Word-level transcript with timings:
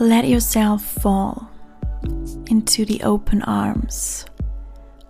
Let 0.00 0.26
yourself 0.26 0.82
fall 1.02 1.48
into 2.48 2.84
the 2.86 3.02
open 3.04 3.42
arms 3.42 4.24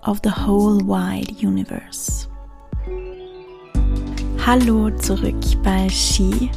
of 0.02 0.20
the 0.22 0.30
whole 0.30 0.80
wide 0.80 1.40
universe. 1.40 2.26
Hallo 4.44 4.90
zurück 4.98 5.36
bei 5.62 5.88
Ski. 5.88 6.50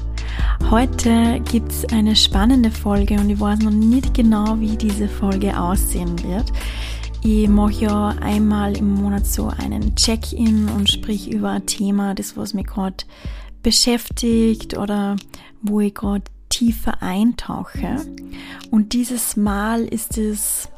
Heute 0.72 1.40
gibt 1.52 1.72
es 1.72 1.86
eine 1.94 2.16
spannende 2.16 2.72
Folge 2.72 3.14
und 3.20 3.30
ich 3.30 3.40
weiß 3.40 3.60
noch 3.60 3.72
nicht 3.72 4.16
genau, 4.16 4.60
wie 4.60 4.76
diese 4.76 5.08
Folge 5.08 5.58
aussehen 5.58 6.22
wird. 6.24 6.52
Ich 7.22 7.48
mache 7.48 7.86
ja 7.86 8.08
einmal 8.22 8.76
im 8.76 8.96
Monat 8.96 9.28
so 9.28 9.50
einen 9.50 9.96
Check-in 9.96 10.68
und 10.70 10.90
sprich 10.90 11.32
über 11.32 11.52
ein 11.52 11.68
Thema, 11.68 12.16
das 12.16 12.36
was 12.36 12.56
mich 12.56 12.66
gerade 12.66 13.06
beschäftigt 13.62 14.76
oder 14.78 15.16
wo 15.62 15.80
ich 15.80 15.94
gerade 15.94 16.24
tiefer 16.56 17.02
eintauche. 17.02 17.98
Und 18.72 18.94
dieses 18.94 19.36
Mal 19.36 19.84
ist 19.84 20.18
es 20.18 20.70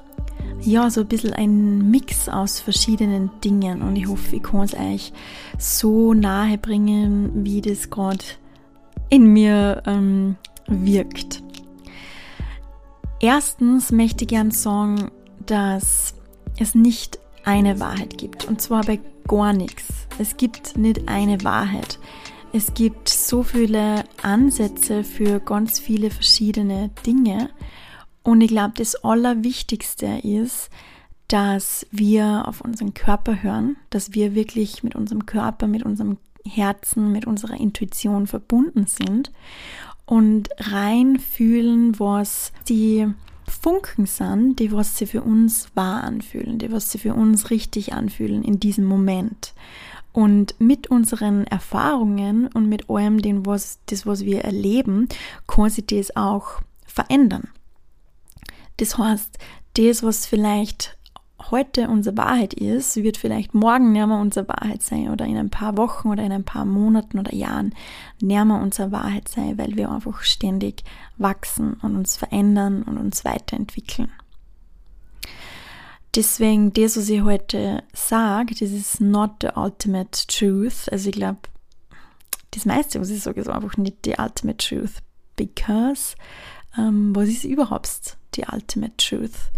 ja 0.62 0.90
so 0.90 1.02
ein 1.02 1.08
bisschen 1.08 1.34
ein 1.34 1.92
Mix 1.92 2.30
aus 2.30 2.60
verschiedenen 2.60 3.30
Dingen 3.44 3.84
und 3.84 3.96
ich 3.96 4.08
hoffe, 4.08 4.38
ich 4.38 4.44
kann 4.44 4.62
es 4.62 4.74
euch 4.74 5.14
so 5.60 6.16
nahe 6.16 6.58
bringen, 6.58 7.46
wie 7.46 7.62
das 7.62 7.92
gerade 7.92 8.26
in 9.10 9.32
mir 9.34 9.84
ähm, 9.86 10.36
wirkt. 10.68 11.44
Erstens 13.20 13.92
möchte 13.92 14.24
ich 14.24 14.30
gern 14.30 14.52
sagen, 14.52 15.12
dass 15.46 16.16
es 16.58 16.74
nicht 16.74 17.20
eine 17.46 17.80
Wahrheit 17.80 18.18
gibt 18.18 18.46
und 18.46 18.62
zwar 18.62 18.84
bei 18.84 19.00
gar 19.28 19.54
nichts. 19.54 19.84
Es 20.18 20.38
gibt 20.38 20.76
nicht 20.76 21.08
eine 21.08 21.44
Wahrheit. 21.44 22.00
Es 22.52 22.74
gibt 22.74 23.10
so 23.10 23.44
viele 23.44 24.04
Ansätze 24.24 25.04
für 25.04 25.40
ganz 25.40 25.80
viele 25.80 26.10
verschiedene 26.10 26.90
Dinge. 27.06 27.50
Und 28.24 28.42
ich 28.42 28.50
glaube, 28.50 28.74
das 28.76 28.96
Allerwichtigste 29.04 30.20
ist, 30.24 30.70
dass 31.28 31.86
wir 31.92 32.48
auf 32.48 32.62
unseren 32.62 32.94
Körper 32.94 33.44
hören, 33.44 33.78
dass 33.90 34.14
wir 34.14 34.36
wirklich 34.36 34.84
mit 34.84 34.96
unserem 34.96 35.26
Körper, 35.26 35.68
mit 35.68 35.84
unserem 35.84 36.18
Herzen, 36.46 37.12
mit 37.12 37.26
unserer 37.26 37.60
Intuition 37.60 38.28
verbunden 38.28 38.88
sind 38.88 39.32
und 40.06 40.50
rein 40.58 41.20
fühlen, 41.20 42.00
was 42.00 42.54
die 42.70 43.08
Funken 43.46 44.06
sind, 44.06 44.60
die 44.60 44.72
was 44.72 44.98
sie 44.98 45.06
für 45.06 45.22
uns 45.22 45.70
wahr 45.76 46.04
anfühlen, 46.04 46.60
die 46.60 46.72
was 46.72 46.92
sie 46.92 46.98
für 46.98 47.14
uns 47.14 47.50
richtig 47.50 47.94
anfühlen 47.94 48.44
in 48.44 48.60
diesem 48.60 48.86
Moment. 48.86 49.54
Und 50.18 50.60
mit 50.60 50.88
unseren 50.88 51.46
Erfahrungen 51.46 52.48
und 52.48 52.68
mit 52.68 52.90
allem, 52.90 53.22
dem, 53.22 53.46
was, 53.46 53.78
das, 53.86 54.08
was 54.08 54.26
wir 54.26 54.44
erleben, 54.44 55.08
kann 55.46 55.70
sich 55.70 55.86
das 55.86 56.16
auch 56.16 56.60
verändern. 56.88 57.50
Das 58.78 58.98
heißt, 58.98 59.38
das, 59.76 60.02
was 60.02 60.26
vielleicht 60.26 60.98
heute 61.52 61.88
unsere 61.88 62.18
Wahrheit 62.18 62.56
ist, 62.56 62.96
wird 62.96 63.18
vielleicht 63.18 63.54
morgen 63.54 63.92
näher 63.92 64.08
unsere 64.08 64.48
Wahrheit 64.48 64.82
sein 64.82 65.10
oder 65.10 65.24
in 65.26 65.38
ein 65.38 65.52
paar 65.52 65.78
Wochen 65.78 66.10
oder 66.10 66.24
in 66.24 66.32
ein 66.32 66.46
paar 66.46 66.66
Monaten 66.66 67.20
oder 67.20 67.36
Jahren 67.36 67.76
näher 68.20 68.42
unsere 68.42 68.92
Wahrheit 68.92 69.28
sein, 69.28 69.60
weil 69.60 69.76
wir 69.76 69.92
einfach 69.92 70.24
ständig 70.24 70.84
wachsen 71.18 71.74
und 71.84 71.96
uns 71.96 72.18
verändern 72.18 72.82
und 72.82 72.98
uns 72.98 73.24
weiterentwickeln. 73.24 74.10
Deswegen, 76.18 76.74
das, 76.74 76.98
was 76.98 77.10
ich 77.10 77.22
heute 77.22 77.84
sage, 77.94 78.56
das 78.56 78.72
ist 78.72 79.00
not 79.00 79.34
the 79.42 79.50
ultimate 79.56 80.26
truth. 80.26 80.92
Also 80.92 81.10
ich 81.10 81.16
glaube, 81.16 81.42
das 82.50 82.66
meiste, 82.66 83.00
was 83.00 83.12
ich 83.12 83.22
sage, 83.22 83.40
ist 83.40 83.48
einfach 83.48 83.78
nicht 83.78 84.04
die 84.04 84.16
ultimate 84.18 84.58
truth. 84.58 85.04
Because, 85.36 86.16
ähm, 86.76 87.16
was 87.16 87.30
ist 87.30 87.44
überhaupt 87.44 88.18
die 88.34 88.46
ultimate 88.52 88.98
truth? 88.98 89.52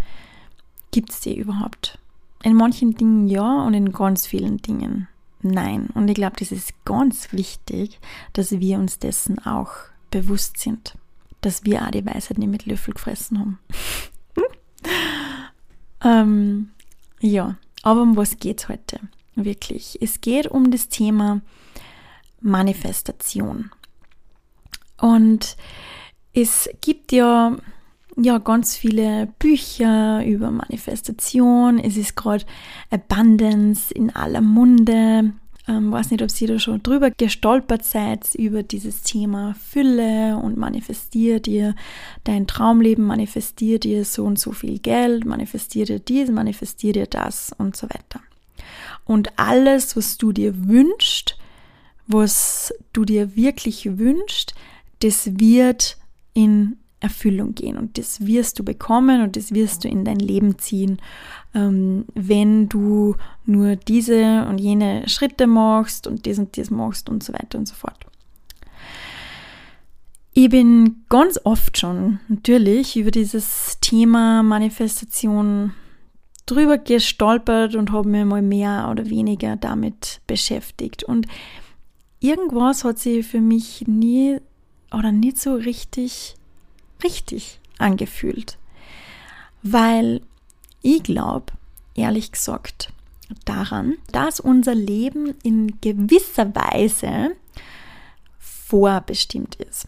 Gibt 0.90 1.12
es 1.12 1.20
die 1.20 1.34
überhaupt? 1.38 1.98
In 2.42 2.56
manchen 2.56 2.94
Dingen 2.94 3.26
ja 3.26 3.64
und 3.64 3.72
in 3.72 3.90
ganz 3.90 4.26
vielen 4.26 4.58
Dingen 4.58 5.08
nein. 5.40 5.88
Und 5.94 6.08
ich 6.08 6.14
glaube, 6.14 6.36
das 6.38 6.52
ist 6.52 6.74
ganz 6.84 7.32
wichtig, 7.32 7.98
dass 8.34 8.50
wir 8.50 8.78
uns 8.78 8.98
dessen 8.98 9.38
auch 9.46 9.72
bewusst 10.10 10.58
sind. 10.58 10.98
Dass 11.40 11.64
wir 11.64 11.86
auch 11.86 11.90
die 11.90 12.04
Weisheit 12.04 12.36
nicht 12.36 12.50
mit 12.50 12.66
Löffel 12.66 12.92
gefressen 12.92 13.38
haben. 13.38 13.58
Ähm, 16.02 16.70
ja, 17.20 17.56
aber 17.82 18.02
um 18.02 18.16
was 18.16 18.38
geht 18.38 18.60
es 18.62 18.68
heute? 18.68 19.00
Wirklich. 19.34 19.98
Es 20.00 20.20
geht 20.20 20.46
um 20.46 20.70
das 20.70 20.88
Thema 20.88 21.40
Manifestation. 22.40 23.70
Und 24.98 25.56
es 26.32 26.68
gibt 26.80 27.12
ja, 27.12 27.56
ja 28.16 28.38
ganz 28.38 28.76
viele 28.76 29.28
Bücher 29.38 30.24
über 30.24 30.50
Manifestation. 30.50 31.78
Es 31.78 31.96
ist 31.96 32.16
gerade 32.16 32.44
Abundance 32.90 33.92
in 33.92 34.14
aller 34.14 34.40
Munde. 34.40 35.32
Ähm, 35.68 35.92
weiß 35.92 36.10
nicht, 36.10 36.22
ob 36.22 36.30
Sie 36.30 36.46
da 36.46 36.58
schon 36.58 36.82
drüber 36.82 37.10
gestolpert 37.10 37.84
seid, 37.84 38.34
über 38.34 38.62
dieses 38.62 39.02
Thema 39.02 39.54
Fülle 39.54 40.36
und 40.36 40.56
manifestiert 40.56 41.46
ihr 41.46 41.74
dein 42.24 42.46
Traumleben, 42.46 43.04
manifestiert 43.04 43.84
ihr 43.84 44.04
so 44.04 44.24
und 44.24 44.38
so 44.38 44.52
viel 44.52 44.78
Geld, 44.78 45.26
manifestiert 45.26 45.90
ihr 45.90 45.98
dies, 45.98 46.30
manifestiert 46.30 46.96
ihr 46.96 47.06
das 47.06 47.52
und 47.58 47.76
so 47.76 47.88
weiter. 47.88 48.20
Und 49.04 49.38
alles, 49.38 49.96
was 49.96 50.18
du 50.18 50.32
dir 50.32 50.68
wünschst, 50.68 51.36
was 52.06 52.74
du 52.92 53.04
dir 53.04 53.36
wirklich 53.36 53.98
wünschst, 53.98 54.54
das 55.00 55.38
wird 55.38 55.98
in 56.32 56.76
Erfüllung 57.00 57.54
gehen 57.54 57.78
und 57.78 57.96
das 57.96 58.26
wirst 58.26 58.58
du 58.58 58.64
bekommen 58.64 59.22
und 59.22 59.36
das 59.36 59.52
wirst 59.52 59.84
du 59.84 59.88
in 59.88 60.04
dein 60.04 60.18
Leben 60.18 60.58
ziehen, 60.58 61.00
ähm, 61.54 62.04
wenn 62.14 62.68
du 62.68 63.16
nur 63.44 63.76
diese 63.76 64.46
und 64.48 64.58
jene 64.58 65.08
Schritte 65.08 65.46
machst 65.46 66.06
und 66.06 66.26
das 66.26 66.38
und 66.38 66.56
das 66.56 66.70
machst 66.70 67.08
und 67.08 67.22
so 67.22 67.32
weiter 67.32 67.58
und 67.58 67.66
so 67.66 67.74
fort. 67.74 68.06
Ich 70.32 70.48
bin 70.48 71.04
ganz 71.08 71.40
oft 71.44 71.76
schon 71.76 72.20
natürlich 72.28 72.96
über 72.96 73.10
dieses 73.10 73.78
Thema 73.80 74.42
Manifestation 74.42 75.72
drüber 76.46 76.78
gestolpert 76.78 77.74
und 77.74 77.90
habe 77.92 78.08
mir 78.08 78.24
mal 78.24 78.42
mehr 78.42 78.88
oder 78.90 79.10
weniger 79.10 79.56
damit 79.56 80.20
beschäftigt. 80.26 81.02
Und 81.02 81.26
irgendwas 82.20 82.84
hat 82.84 82.98
sich 82.98 83.26
für 83.26 83.40
mich 83.40 83.84
nie 83.86 84.38
oder 84.92 85.12
nicht 85.12 85.38
so 85.38 85.54
richtig 85.54 86.36
richtig 87.02 87.60
angefühlt. 87.78 88.58
Weil 89.62 90.22
ich 90.82 91.02
glaube, 91.02 91.52
ehrlich 91.94 92.32
gesagt, 92.32 92.92
daran, 93.44 93.96
dass 94.12 94.40
unser 94.40 94.74
Leben 94.74 95.34
in 95.42 95.80
gewisser 95.80 96.54
Weise 96.54 97.36
vorbestimmt 98.38 99.56
ist. 99.56 99.86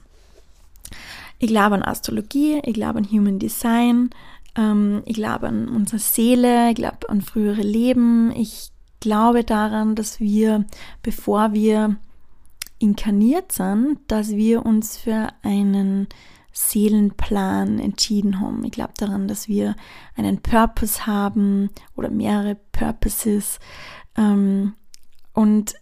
Ich 1.38 1.48
glaube 1.48 1.74
an 1.74 1.82
Astrologie, 1.82 2.60
ich 2.64 2.74
glaube 2.74 2.98
an 2.98 3.10
Human 3.10 3.38
Design, 3.38 4.10
ähm, 4.56 5.02
ich 5.06 5.14
glaube 5.14 5.48
an 5.48 5.68
unsere 5.68 5.98
Seele, 5.98 6.70
ich 6.70 6.76
glaube 6.76 7.08
an 7.08 7.22
frühere 7.22 7.62
Leben. 7.62 8.32
Ich 8.36 8.70
glaube 9.00 9.44
daran, 9.44 9.94
dass 9.94 10.20
wir, 10.20 10.64
bevor 11.02 11.52
wir 11.52 11.96
inkarniert 12.78 13.52
sind, 13.52 13.98
dass 14.08 14.30
wir 14.30 14.64
uns 14.66 14.96
für 14.96 15.28
einen 15.42 16.08
Seelenplan 16.52 17.78
entschieden 17.78 18.40
haben. 18.40 18.64
Ich 18.64 18.72
glaube 18.72 18.92
daran, 18.96 19.26
dass 19.26 19.48
wir 19.48 19.74
einen 20.16 20.42
Purpose 20.42 21.06
haben 21.06 21.70
oder 21.96 22.10
mehrere 22.10 22.56
Purposes. 22.72 23.58
Ähm, 24.16 24.74
und 25.32 25.74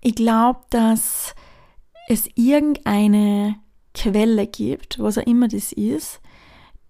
ich 0.00 0.14
glaube, 0.14 0.60
dass 0.70 1.34
es 2.08 2.28
irgendeine 2.36 3.56
Quelle 3.94 4.46
gibt, 4.46 4.98
was 5.00 5.18
auch 5.18 5.26
immer 5.26 5.48
das 5.48 5.72
ist, 5.72 6.20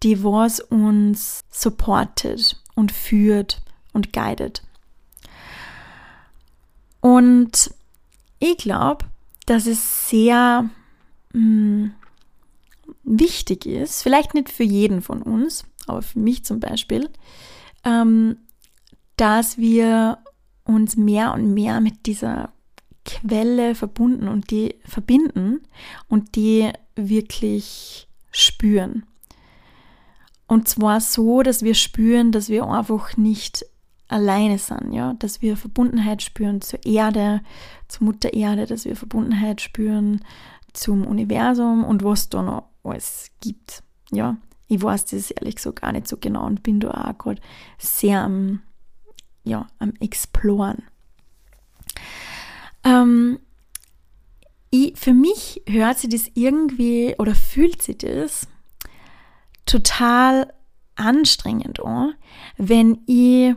die 0.03 0.23
was 0.23 0.61
uns 0.61 1.45
supportet 1.51 2.63
und 2.75 2.93
führt 2.93 3.63
und 3.93 4.13
guidet. 4.13 4.63
Und 7.01 7.71
ich 8.39 8.59
glaube, 8.59 9.07
dass 9.47 9.67
es 9.67 10.09
sehr 10.09 10.69
mh, 11.33 11.41
mm, 11.41 11.95
wichtig 13.09 13.67
ist, 13.67 14.03
vielleicht 14.03 14.35
nicht 14.35 14.51
für 14.51 14.65
jeden 14.65 15.03
von 15.03 15.23
uns, 15.23 15.65
aber 15.87 16.03
für 16.03 16.19
mich 16.19 16.45
zum 16.45 16.61
Beispiel, 16.61 17.09
ähm, 17.85 18.37
dass 19.17 19.59
wir 19.59 20.19
uns 20.65 20.97
mehr 20.97 21.33
und 21.33 21.55
mehr 21.55 21.81
mit 21.81 22.07
dieser 22.07 22.53
Quelle 23.05 23.75
verbunden 23.75 24.29
und 24.29 24.51
die 24.51 24.75
verbinden 24.85 25.63
und 26.09 26.37
die 26.37 26.71
wirklich 26.95 28.07
spüren. 28.31 29.05
Und 30.47 30.69
zwar 30.69 31.01
so, 31.01 31.43
dass 31.43 31.63
wir 31.63 31.75
spüren, 31.75 32.33
dass 32.33 32.49
wir 32.49 32.67
einfach 32.67 33.17
nicht 33.17 33.65
alleine 34.09 34.59
sind, 34.59 34.93
ja, 34.93 35.15
dass 35.15 35.43
wir 35.43 35.57
Verbundenheit 35.57 36.23
spüren 36.23 36.61
zur 36.61 36.85
Erde, 36.85 37.43
zur 37.89 38.07
Mutter 38.07 38.33
Erde, 38.33 38.67
dass 38.67 38.85
wir 38.85 38.97
Verbundenheit 38.97 39.61
spüren 39.61 40.25
zum 40.73 41.07
Universum 41.07 41.85
und 41.85 42.03
was 42.03 42.29
da 42.31 42.43
noch 42.43 42.65
alles 42.91 43.31
gibt. 43.41 43.83
Ja, 44.11 44.37
Ich 44.69 44.83
weiß 44.83 45.07
das 45.07 45.31
ehrlich 45.31 45.57
gesagt 45.57 45.81
gar 45.81 45.93
nicht 45.93 46.09
so 46.09 46.17
genau 46.17 46.47
und 46.47 46.63
bin 46.63 46.81
da 46.81 46.91
auch 46.91 47.19
gerade 47.19 47.41
sehr 47.79 48.23
am, 48.23 48.63
ja, 49.45 49.67
am 49.79 49.95
Exploren. 50.01 50.83
Ähm, 52.85 53.39
ich, 54.71 54.99
für 54.99 55.15
mich 55.15 55.63
hört 55.67 55.99
sich 55.99 56.11
das 56.11 56.31
irgendwie 56.35 57.15
oder 57.19 57.35
fühlt 57.35 57.83
sich 57.83 57.99
das 57.99 58.47
total 59.65 60.53
anstrengend 60.97 61.81
an, 61.85 62.15
wenn 62.57 63.01
ich 63.07 63.55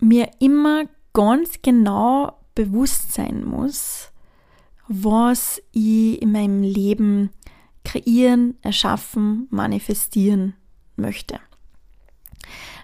mir 0.00 0.30
immer 0.38 0.84
ganz 1.12 1.60
genau 1.62 2.38
bewusst 2.54 3.12
sein 3.12 3.44
muss, 3.44 4.10
was 4.88 5.60
ich 5.72 6.20
in 6.22 6.32
meinem 6.32 6.62
Leben 6.62 7.30
kreieren, 7.86 8.58
erschaffen, 8.62 9.46
manifestieren 9.50 10.54
möchte. 10.96 11.38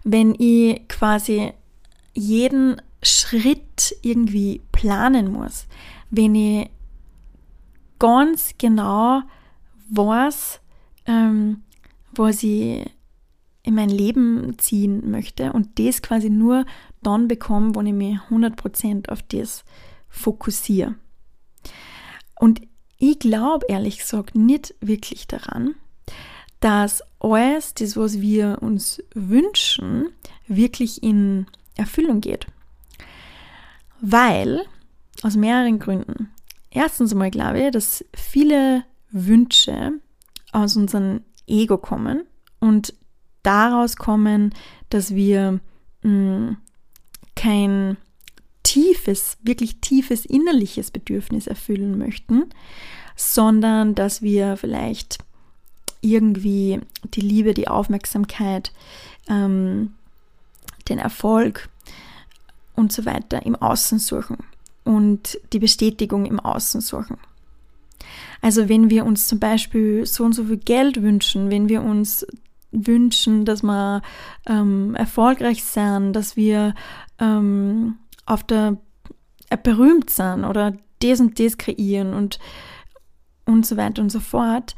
Wenn 0.05 0.35
ich 0.39 0.87
quasi 0.87 1.53
jeden 2.15 2.81
Schritt 3.03 3.97
irgendwie 4.03 4.63
planen 4.71 5.33
muss, 5.33 5.67
wenn 6.11 6.37
ich 6.37 6.71
ganz 7.99 8.55
genau 8.59 9.23
weiß, 9.91 10.61
ähm, 11.07 11.63
was 12.15 12.45
ich 12.45 12.89
in 13.65 13.75
mein 13.75 13.91
Leben 13.91 14.57
ziehen 14.59 15.11
möchte 15.11 15.53
und 15.53 15.81
das 15.81 16.01
quasi 16.01 16.31
nur 16.31 16.65
dann 17.03 17.27
bekomme, 17.27 17.75
wenn 17.75 17.87
ich 17.87 17.93
mich 17.93 18.19
100% 18.31 19.09
auf 19.09 19.23
das 19.23 19.65
fokussiere. 20.09 20.95
Und 22.39 22.61
ich 23.03 23.19
glaube 23.19 23.67
ehrlich 23.69 23.99
gesagt 23.99 24.37
nicht 24.37 24.77
wirklich 24.81 25.27
daran, 25.27 25.75
dass 26.61 27.03
alles, 27.19 27.75
das, 27.75 27.97
was 27.97 28.21
wir 28.21 28.59
uns 28.61 29.03
wünschen, 29.13 30.11
wirklich 30.47 31.03
in 31.03 31.47
Erfüllung 31.75 32.21
geht. 32.21 32.47
Weil, 34.01 34.63
aus 35.23 35.35
mehreren 35.35 35.81
Gründen. 35.81 36.31
Erstens 36.71 37.11
einmal 37.11 37.33
glaube 37.33 37.61
ich, 37.61 37.71
dass 37.73 38.05
viele 38.15 38.85
Wünsche 39.11 39.95
aus 40.53 40.77
unserem 40.77 41.23
Ego 41.49 41.79
kommen 41.79 42.23
und 42.61 42.95
daraus 43.43 43.97
kommen, 43.97 44.55
dass 44.91 45.13
wir 45.13 45.59
mh, 46.05 46.09
mm, 46.09 46.57
kein 47.35 47.97
tiefes, 49.03 49.37
wirklich 49.43 49.81
tiefes 49.81 50.25
innerliches 50.25 50.91
Bedürfnis 50.91 51.47
erfüllen 51.47 51.99
möchten, 51.99 52.45
sondern 53.17 53.95
dass 53.95 54.23
wir 54.23 54.57
vielleicht 54.57 55.19
irgendwie 56.01 56.81
die 57.05 57.21
Liebe, 57.21 57.55
die 57.55 57.69
Aufmerksamkeit, 57.69 58.73
ähm, 59.29 59.95
den 60.89 60.99
Erfolg 60.99 61.69
und 62.75 62.93
so 62.93 63.05
weiter 63.05 63.45
im 63.45 63.55
Außen 63.55 63.99
suchen 63.99 64.39
und 64.85 65.39
die 65.53 65.61
Bestätigung 65.61 66.27
im 66.27 66.41
Außen 66.41 66.81
suchen. 66.81 67.19
Also 68.41 68.69
wenn 68.69 68.91
wir 68.91 69.05
uns 69.05 69.29
zum 69.29 69.39
Beispiel 69.39 70.05
so 70.07 70.25
und 70.25 70.33
so 70.33 70.45
viel 70.45 70.57
Geld 70.57 71.03
wünschen, 71.03 71.51
wenn 71.51 71.69
wir 71.69 71.83
uns 71.83 72.27
wünschen, 72.73 73.45
dass 73.45 73.63
wir 73.63 74.03
ähm, 74.47 74.97
erfolgreich 74.97 75.63
sind, 75.63 76.15
dass 76.15 76.37
wir 76.37 76.75
ähm, 77.21 77.99
auf 78.27 78.43
der 78.45 78.79
berühmt 79.57 80.11
sind 80.11 80.45
oder 80.45 80.75
das 81.01 81.21
und 81.21 81.39
das 81.39 81.59
kreieren 81.59 82.15
und 82.15 82.39
und 83.45 83.67
so 83.67 83.77
weiter 83.77 84.03
und 84.03 84.11
so 84.11 84.21
fort. 84.21 84.75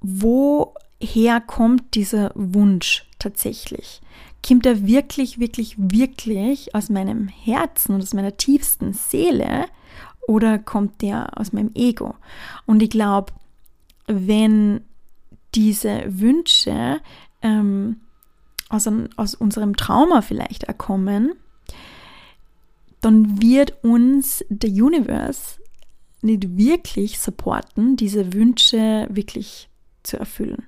Woher 0.00 1.40
kommt 1.40 1.94
dieser 1.94 2.30
Wunsch 2.34 3.06
tatsächlich? 3.18 4.00
Kommt 4.46 4.66
er 4.66 4.86
wirklich, 4.86 5.40
wirklich, 5.40 5.74
wirklich 5.76 6.74
aus 6.74 6.90
meinem 6.90 7.28
Herzen 7.28 7.94
und 7.94 8.02
aus 8.02 8.14
meiner 8.14 8.36
tiefsten 8.36 8.92
Seele 8.92 9.66
oder 10.26 10.58
kommt 10.58 11.02
der 11.02 11.38
aus 11.38 11.52
meinem 11.52 11.72
Ego? 11.74 12.14
Und 12.66 12.82
ich 12.82 12.90
glaube, 12.90 13.32
wenn 14.06 14.82
diese 15.54 16.04
Wünsche 16.06 17.00
ähm, 17.42 18.00
aus, 18.68 18.88
aus 19.16 19.34
unserem 19.34 19.76
Trauma 19.76 20.22
vielleicht 20.22 20.64
erkommen, 20.64 21.32
dann 23.00 23.40
wird 23.40 23.82
uns 23.84 24.44
der 24.48 24.70
Universe 24.70 25.60
nicht 26.22 26.56
wirklich 26.56 27.18
supporten, 27.18 27.96
diese 27.96 28.32
Wünsche 28.32 29.06
wirklich 29.10 29.68
zu 30.02 30.18
erfüllen. 30.18 30.66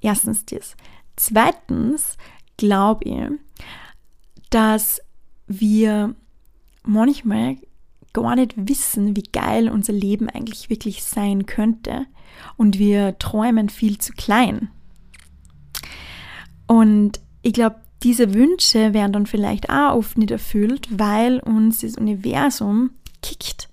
Erstens 0.00 0.44
das. 0.46 0.76
Zweitens 1.16 2.16
glaube 2.56 3.04
ich, 3.04 3.64
dass 4.50 5.00
wir 5.46 6.14
manchmal 6.82 7.56
gar 8.12 8.34
nicht 8.34 8.54
wissen, 8.56 9.14
wie 9.16 9.22
geil 9.22 9.68
unser 9.68 9.92
Leben 9.92 10.28
eigentlich 10.28 10.70
wirklich 10.70 11.04
sein 11.04 11.46
könnte 11.46 12.06
und 12.56 12.78
wir 12.78 13.18
träumen 13.18 13.68
viel 13.68 13.98
zu 13.98 14.12
klein. 14.12 14.70
Und 16.66 17.20
ich 17.42 17.52
glaube, 17.52 17.76
diese 18.02 18.34
Wünsche 18.34 18.94
werden 18.94 19.12
dann 19.12 19.26
vielleicht 19.26 19.68
auch 19.68 19.94
oft 19.94 20.18
nicht 20.18 20.30
erfüllt, 20.30 20.88
weil 20.90 21.40
uns 21.40 21.80
das 21.80 21.96
Universum 21.96 22.90
kickt 23.22 23.68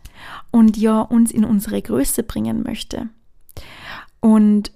und 0.51 0.77
ja 0.77 1.01
uns 1.01 1.31
in 1.31 1.45
unsere 1.45 1.81
Größe 1.81 2.23
bringen 2.23 2.63
möchte. 2.63 3.09
Und 4.19 4.71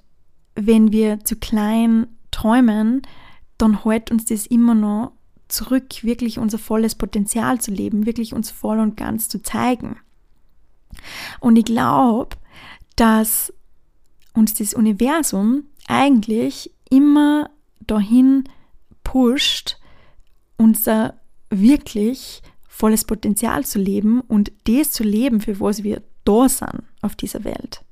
wenn 0.55 0.91
wir 0.91 1.23
zu 1.23 1.35
klein 1.35 2.07
träumen, 2.31 3.01
dann 3.57 3.83
hält 3.83 4.11
uns 4.11 4.25
das 4.25 4.45
immer 4.45 4.75
noch 4.75 5.13
zurück, 5.47 6.03
wirklich 6.03 6.39
unser 6.39 6.57
volles 6.57 6.95
Potenzial 6.95 7.59
zu 7.59 7.71
leben, 7.71 8.05
wirklich 8.05 8.33
uns 8.33 8.51
voll 8.51 8.79
und 8.79 8.95
ganz 8.95 9.27
zu 9.27 9.41
zeigen. 9.41 9.97
Und 11.39 11.57
ich 11.57 11.65
glaube, 11.65 12.37
dass 12.95 13.53
uns 14.33 14.53
das 14.53 14.73
Universum 14.73 15.63
eigentlich 15.87 16.71
immer 16.89 17.49
dahin 17.81 18.45
pusht, 19.11 19.77
unser 20.55 21.15
wirklich 21.49 22.41
volles 22.65 23.03
Potenzial 23.03 23.65
zu 23.65 23.77
leben 23.77 24.21
und 24.21 24.53
das 24.63 24.93
zu 24.93 25.03
leben, 25.03 25.41
für 25.41 25.59
was 25.59 25.83
wir 25.83 26.01
da 26.23 26.47
sind 26.47 26.83
auf 27.01 27.17
dieser 27.17 27.43
Welt. 27.43 27.83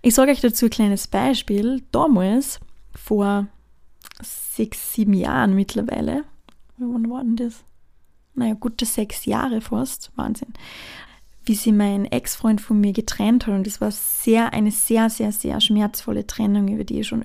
Ich 0.00 0.14
sage 0.14 0.30
euch 0.30 0.40
dazu 0.40 0.66
ein 0.66 0.70
kleines 0.70 1.06
Beispiel. 1.06 1.82
Damals, 1.92 2.60
vor 2.94 3.46
sechs, 4.22 4.94
sieben 4.94 5.12
Jahren 5.12 5.54
mittlerweile, 5.54 6.24
wann 6.78 7.10
war 7.10 7.22
denn 7.22 7.36
das? 7.36 7.62
Naja, 8.34 8.54
gute 8.54 8.86
sechs 8.86 9.26
Jahre 9.26 9.60
fast, 9.60 10.12
Wahnsinn, 10.16 10.54
wie 11.44 11.56
sie 11.56 11.72
mein 11.72 12.06
Ex-Freund 12.06 12.62
von 12.62 12.80
mir 12.80 12.94
getrennt 12.94 13.46
hat. 13.46 13.54
Und 13.54 13.66
das 13.66 13.82
war 13.82 13.90
sehr, 13.90 14.54
eine 14.54 14.70
sehr, 14.70 15.10
sehr, 15.10 15.30
sehr 15.30 15.60
schmerzvolle 15.60 16.26
Trennung, 16.26 16.68
über 16.68 16.84
die 16.84 17.00
ich 17.00 17.08
schon 17.08 17.22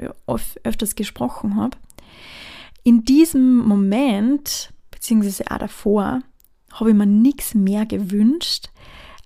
öfters 0.64 0.96
gesprochen 0.96 1.56
habe. 1.56 1.78
In 2.90 3.06
diesem 3.06 3.58
Moment, 3.58 4.74
beziehungsweise 4.90 5.44
auch 5.52 5.60
davor, 5.60 6.24
habe 6.72 6.90
ich 6.90 6.96
mir 6.96 7.06
nichts 7.06 7.54
mehr 7.54 7.86
gewünscht, 7.86 8.70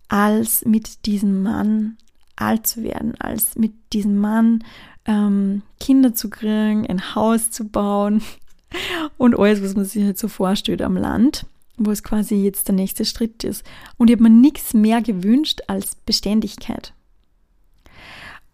als 0.10 0.66
mit 0.66 1.06
diesem 1.06 1.44
Mann 1.44 1.98
alt 2.36 2.68
zu 2.68 2.84
werden, 2.84 3.16
als 3.22 3.56
mit 3.56 3.72
diesem 3.94 4.18
Mann 4.18 4.66
ähm, 5.06 5.62
Kinder 5.80 6.14
zu 6.14 6.30
kriegen, 6.30 6.86
ein 6.88 7.16
Haus 7.16 7.52
zu 7.52 7.64
bauen 7.64 8.22
und 9.18 9.40
alles, 9.40 9.64
was 9.64 9.78
man 9.78 9.86
sich 9.86 10.04
halt 10.04 10.20
so 10.20 10.28
vorstellt 10.28 10.82
am 10.82 10.98
Land, 10.98 11.46
wo 11.78 11.92
es 11.92 12.04
quasi 12.04 12.36
jetzt 12.36 12.68
der 12.68 12.76
nächste 12.76 13.06
Schritt 13.06 13.46
ist. 13.46 13.64
Und 13.96 14.10
ich 14.10 14.18
habe 14.18 14.24
mir 14.24 14.30
nichts 14.30 14.74
mehr 14.74 15.02
gewünscht 15.02 15.62
als 15.68 15.96
Beständigkeit. 15.96 16.94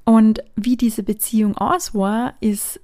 Und 0.05 0.43
wie 0.55 0.77
diese 0.77 1.01
Beziehung 1.01 1.57
aus 1.57 1.95
war, 1.95 2.35
ist 2.41 2.79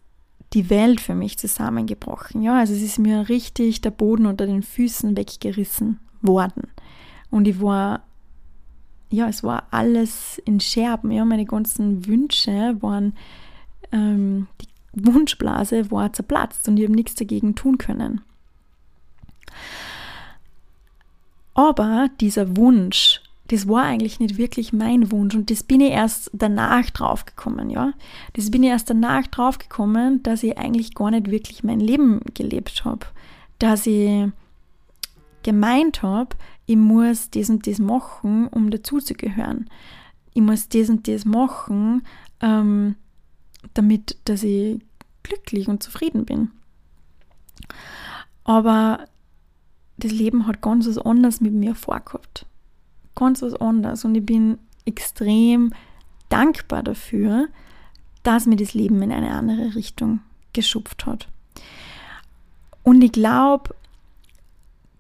die 0.56 0.70
Welt 0.70 1.02
für 1.02 1.14
mich 1.14 1.38
zusammengebrochen. 1.38 2.42
Ja, 2.42 2.58
also 2.60 2.74
es 2.74 2.82
ist 2.82 2.98
mir 2.98 3.30
richtig 3.30 3.82
der 3.82 3.92
Boden 3.92 4.26
unter 4.26 4.46
den 4.46 4.64
Füßen 4.64 5.16
weggerissen 5.18 6.00
worden. 6.22 6.70
Und 7.30 7.48
ich 7.48 7.62
war, 7.62 8.04
ja, 9.10 9.28
es 9.28 9.44
war 9.44 9.68
alles 9.72 10.42
in 10.46 10.60
Scherben. 10.62 11.12
Ja, 11.12 11.26
meine 11.26 11.46
ganzen 11.46 12.08
Wünsche 12.08 12.78
waren, 12.82 13.14
ähm, 13.92 14.48
die 14.62 14.68
Wunschblase 14.94 15.92
war 15.92 16.14
zerplatzt 16.14 16.68
und 16.68 16.78
ich 16.78 16.86
habe 16.86 16.96
nichts 16.96 17.16
dagegen 17.16 17.56
tun 17.56 17.78
können. 17.78 18.22
Aber 21.54 22.10
dieser 22.20 22.56
Wunsch, 22.56 23.22
das 23.48 23.68
war 23.68 23.84
eigentlich 23.84 24.20
nicht 24.20 24.38
wirklich 24.38 24.74
mein 24.74 25.12
Wunsch 25.12 25.36
und 25.36 25.52
das 25.52 25.64
bin 25.64 25.82
ich 25.82 25.92
erst 25.92 26.32
danach 26.34 26.90
draufgekommen, 26.90 27.70
ja. 27.70 27.94
Das 28.34 28.50
bin 28.50 28.64
ich 28.64 28.70
erst 28.70 28.90
danach 28.90 29.28
draufgekommen, 29.28 30.24
dass 30.24 30.44
ich 30.44 30.58
eigentlich 30.58 30.96
gar 30.96 31.12
nicht 31.12 31.30
wirklich 31.30 31.64
mein 31.64 31.80
Leben 31.80 32.22
gelebt 32.34 32.86
habe, 32.86 33.06
dass 33.60 33.86
ich 33.86 34.28
gemeint 35.44 36.02
habe, 36.02 36.36
ich 36.66 36.76
muss 36.76 37.30
das 37.30 37.50
und 37.50 37.68
das 37.68 37.78
machen, 37.78 38.48
um 38.48 38.72
dazuzugehören. 38.72 39.70
Ich 40.34 40.42
muss 40.42 40.68
das 40.70 40.90
und 40.90 41.08
das 41.08 41.24
machen, 41.24 42.02
ähm, 42.42 42.96
damit, 43.76 44.18
dass 44.26 44.42
ich 44.42 44.80
glücklich 45.22 45.68
und 45.68 45.84
zufrieden 45.84 46.26
bin. 46.26 46.50
Aber 48.44 49.08
das 49.98 50.12
Leben 50.12 50.48
hat 50.48 50.62
ganz 50.62 50.88
was 50.88 50.98
anderes 50.98 51.42
mit 51.42 51.54
mir 51.54 51.76
vorgehabt. 51.76 52.46
Ganz 53.16 53.42
was 53.42 53.56
anderes. 53.56 54.06
Und 54.06 54.16
ich 54.16 54.26
bin 54.26 54.58
extrem 54.86 55.74
dankbar 56.30 56.84
dafür, 56.84 57.48
dass 58.24 58.46
mir 58.46 58.56
das 58.56 58.74
Leben 58.74 59.02
in 59.02 59.12
eine 59.12 59.32
andere 59.32 59.76
Richtung 59.76 60.20
geschupft 60.54 61.06
hat. 61.06 61.28
Und 62.84 63.02
ich 63.04 63.12
glaube, 63.12 63.76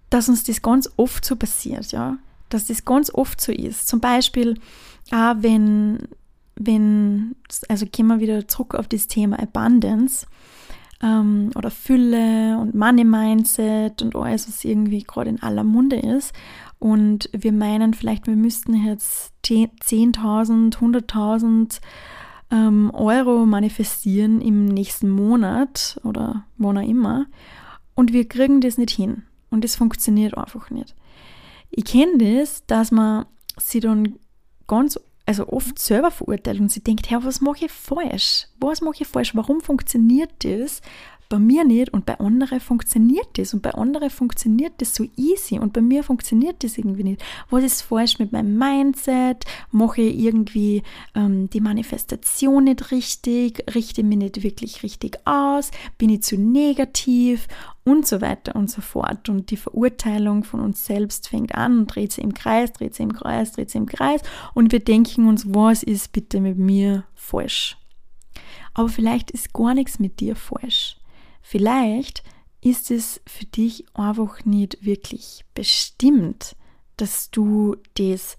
dass 0.09 0.29
uns 0.29 0.43
das 0.43 0.61
ganz 0.61 0.89
oft 0.97 1.25
so 1.25 1.35
passiert, 1.35 1.91
ja, 1.91 2.17
dass 2.49 2.67
das 2.67 2.85
ganz 2.85 3.13
oft 3.13 3.41
so 3.41 3.51
ist. 3.51 3.87
Zum 3.87 3.99
Beispiel, 3.99 4.59
auch 5.11 5.35
wenn, 5.39 6.07
wenn, 6.55 7.35
also 7.67 7.85
gehen 7.85 8.07
wir 8.07 8.19
wieder 8.19 8.47
zurück 8.47 8.75
auf 8.75 8.87
das 8.87 9.07
Thema 9.07 9.39
Abundance 9.39 10.27
ähm, 11.01 11.51
oder 11.55 11.71
Fülle 11.71 12.57
und 12.59 12.75
Money 12.75 13.03
Mindset 13.03 14.01
und 14.01 14.15
alles, 14.15 14.47
was 14.47 14.63
irgendwie 14.63 15.03
gerade 15.03 15.29
in 15.29 15.41
aller 15.41 15.63
Munde 15.63 15.97
ist. 15.97 16.33
Und 16.79 17.29
wir 17.31 17.51
meinen 17.51 17.93
vielleicht, 17.93 18.27
wir 18.27 18.35
müssten 18.35 18.85
jetzt 18.85 19.33
10.000, 19.45 20.75
100.000 20.75 21.79
ähm, 22.51 22.91
Euro 22.93 23.45
manifestieren 23.45 24.41
im 24.41 24.65
nächsten 24.65 25.09
Monat 25.09 25.99
oder 26.03 26.45
wann 26.57 26.77
auch 26.77 26.87
immer. 26.87 27.25
Und 27.95 28.13
wir 28.13 28.27
kriegen 28.27 28.61
das 28.61 28.77
nicht 28.77 28.91
hin. 28.91 29.23
Und 29.49 29.63
das 29.63 29.75
funktioniert 29.75 30.37
einfach 30.37 30.69
nicht. 30.69 30.95
Ich 31.71 31.85
kenne 31.85 32.17
das, 32.17 32.65
dass 32.65 32.91
man 32.91 33.25
sich 33.57 33.81
dann 33.81 34.19
ganz, 34.67 34.99
also 35.25 35.47
oft 35.49 35.79
selber 35.79 36.11
verurteilt 36.11 36.59
und 36.59 36.71
sie 36.71 36.83
denkt, 36.83 37.09
hey, 37.09 37.17
was 37.21 37.41
mache 37.41 37.65
ich 37.65 37.71
falsch? 37.71 38.47
Was 38.59 38.81
mache 38.81 38.97
ich 39.01 39.07
falsch? 39.07 39.35
Warum 39.35 39.61
funktioniert 39.61 40.31
das? 40.43 40.81
Bei 41.29 41.39
mir 41.39 41.63
nicht 41.63 41.91
und 41.91 42.05
bei 42.05 42.19
anderen 42.19 42.59
funktioniert 42.59 43.27
das 43.37 43.53
und 43.53 43.61
bei 43.61 43.73
anderen 43.73 44.09
funktioniert 44.09 44.73
das 44.77 44.95
so 44.95 45.05
easy 45.17 45.59
und 45.59 45.73
bei 45.73 45.81
mir 45.81 46.03
funktioniert 46.03 46.63
das 46.63 46.77
irgendwie 46.77 47.03
nicht. 47.03 47.23
Was 47.49 47.63
ist 47.63 47.81
falsch 47.81 48.19
mit 48.19 48.31
meinem 48.31 48.57
Mindset? 48.57 49.45
Mache 49.71 50.01
ich 50.01 50.19
irgendwie 50.19 50.83
ähm, 51.15 51.49
die 51.49 51.61
Manifestation 51.61 52.65
nicht 52.65 52.91
richtig? 52.91 53.63
Richte 53.73 54.03
mich 54.03 54.17
nicht 54.17 54.43
wirklich 54.43 54.83
richtig 54.83 55.17
aus? 55.25 55.71
Bin 55.97 56.09
ich 56.09 56.23
zu 56.23 56.37
negativ? 56.37 57.47
Und 57.87 58.07
so 58.07 58.19
weiter 58.19 58.55
und 58.55 58.71
so 58.71 58.81
fort. 58.81 59.29
Und 59.29 59.51
die 59.51 59.57
Verurteilung 59.57 60.43
von 60.43 60.59
uns 60.59 60.85
selbst 60.85 61.29
fängt 61.29 61.53
an 61.53 61.77
und 61.77 61.95
dreht 61.95 62.13
sich 62.13 62.23
im 62.23 62.33
Kreis, 62.33 62.73
dreht 62.73 62.95
sich 62.95 63.03
im 63.03 63.13
Kreis, 63.13 63.51
dreht 63.51 63.69
sich 63.69 63.79
im 63.79 63.85
Kreis. 63.85 64.21
Und 64.55 64.71
wir 64.71 64.79
denken 64.79 65.27
uns, 65.27 65.45
was 65.53 65.83
ist 65.83 66.11
bitte 66.11 66.41
mit 66.41 66.57
mir 66.57 67.03
falsch? 67.13 67.77
Aber 68.73 68.89
vielleicht 68.89 69.29
ist 69.29 69.53
gar 69.53 69.75
nichts 69.75 69.99
mit 69.99 70.19
dir 70.19 70.35
falsch. 70.35 70.97
Vielleicht 71.47 72.23
ist 72.59 72.89
es 72.89 73.21
für 73.27 73.45
dich 73.45 73.85
einfach 73.93 74.45
nicht 74.45 74.83
wirklich 74.83 75.45
bestimmt, 75.53 76.55
dass 76.97 77.29
du 77.29 77.75
das 77.93 78.35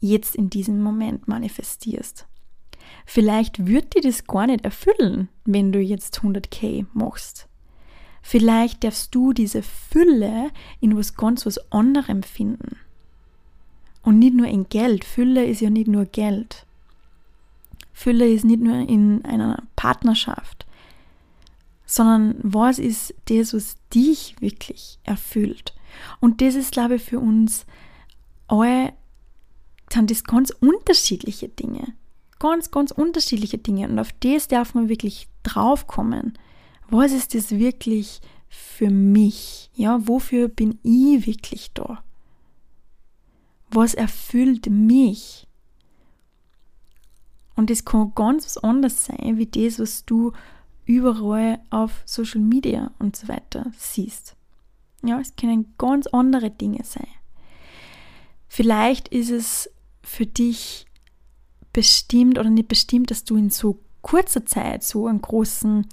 jetzt 0.00 0.36
in 0.36 0.50
diesem 0.50 0.82
Moment 0.82 1.28
manifestierst. 1.28 2.26
Vielleicht 3.06 3.64
wird 3.66 3.94
dir 3.94 4.02
das 4.02 4.26
gar 4.26 4.46
nicht 4.48 4.66
erfüllen, 4.66 5.30
wenn 5.46 5.72
du 5.72 5.80
jetzt 5.80 6.18
100k 6.18 6.84
machst. 6.92 7.48
Vielleicht 8.20 8.84
darfst 8.84 9.14
du 9.14 9.32
diese 9.32 9.62
Fülle 9.62 10.50
in 10.80 10.94
was 10.94 11.14
ganz 11.14 11.46
was 11.46 11.72
anderem 11.72 12.22
finden. 12.22 12.76
Und 14.02 14.18
nicht 14.18 14.34
nur 14.34 14.48
in 14.48 14.68
Geld. 14.68 15.06
Fülle 15.06 15.46
ist 15.46 15.62
ja 15.62 15.70
nicht 15.70 15.88
nur 15.88 16.04
Geld. 16.04 16.66
Fülle 17.94 18.28
ist 18.28 18.44
nicht 18.44 18.60
nur 18.60 18.76
in 18.76 19.24
einer 19.24 19.62
Partnerschaft 19.74 20.61
sondern 21.92 22.36
was 22.42 22.78
ist 22.78 23.14
das, 23.26 23.52
was 23.52 23.76
dich 23.92 24.40
wirklich 24.40 24.98
erfüllt. 25.02 25.74
Und 26.20 26.40
das 26.40 26.54
ist, 26.54 26.72
glaube 26.72 26.94
ich, 26.94 27.02
für 27.02 27.20
uns 27.20 27.66
alle, 28.48 28.94
sind 29.92 30.10
das 30.10 30.24
ganz 30.24 30.48
unterschiedliche 30.58 31.50
Dinge. 31.50 31.88
Ganz, 32.38 32.70
ganz 32.70 32.92
unterschiedliche 32.92 33.58
Dinge. 33.58 33.90
Und 33.90 33.98
auf 33.98 34.10
das 34.20 34.48
darf 34.48 34.72
man 34.72 34.88
wirklich 34.88 35.28
draufkommen. 35.42 36.32
Was 36.88 37.12
ist 37.12 37.34
das 37.34 37.50
wirklich 37.50 38.22
für 38.48 38.88
mich? 38.88 39.70
Ja, 39.74 40.08
wofür 40.08 40.48
bin 40.48 40.78
ich 40.82 41.26
wirklich 41.26 41.74
da? 41.74 42.02
Was 43.70 43.92
erfüllt 43.92 44.70
mich? 44.70 45.46
Und 47.54 47.68
das 47.68 47.84
kann 47.84 48.12
ganz 48.14 48.46
was 48.46 48.56
anderes 48.56 49.04
sein, 49.04 49.36
wie 49.36 49.46
das, 49.46 49.78
was 49.78 50.06
du 50.06 50.32
überall 50.84 51.60
auf 51.70 52.02
Social 52.04 52.40
Media 52.40 52.90
und 52.98 53.16
so 53.16 53.28
weiter 53.28 53.70
siehst. 53.76 54.36
Ja, 55.04 55.20
es 55.20 55.34
können 55.36 55.74
ganz 55.78 56.06
andere 56.08 56.50
Dinge 56.50 56.84
sein. 56.84 57.08
Vielleicht 58.48 59.08
ist 59.08 59.30
es 59.30 59.70
für 60.02 60.26
dich 60.26 60.86
bestimmt 61.72 62.38
oder 62.38 62.50
nicht 62.50 62.68
bestimmt, 62.68 63.10
dass 63.10 63.24
du 63.24 63.36
in 63.36 63.50
so 63.50 63.80
kurzer 64.02 64.44
Zeit 64.44 64.82
so 64.82 65.06
einen 65.06 65.22
großen 65.22 65.86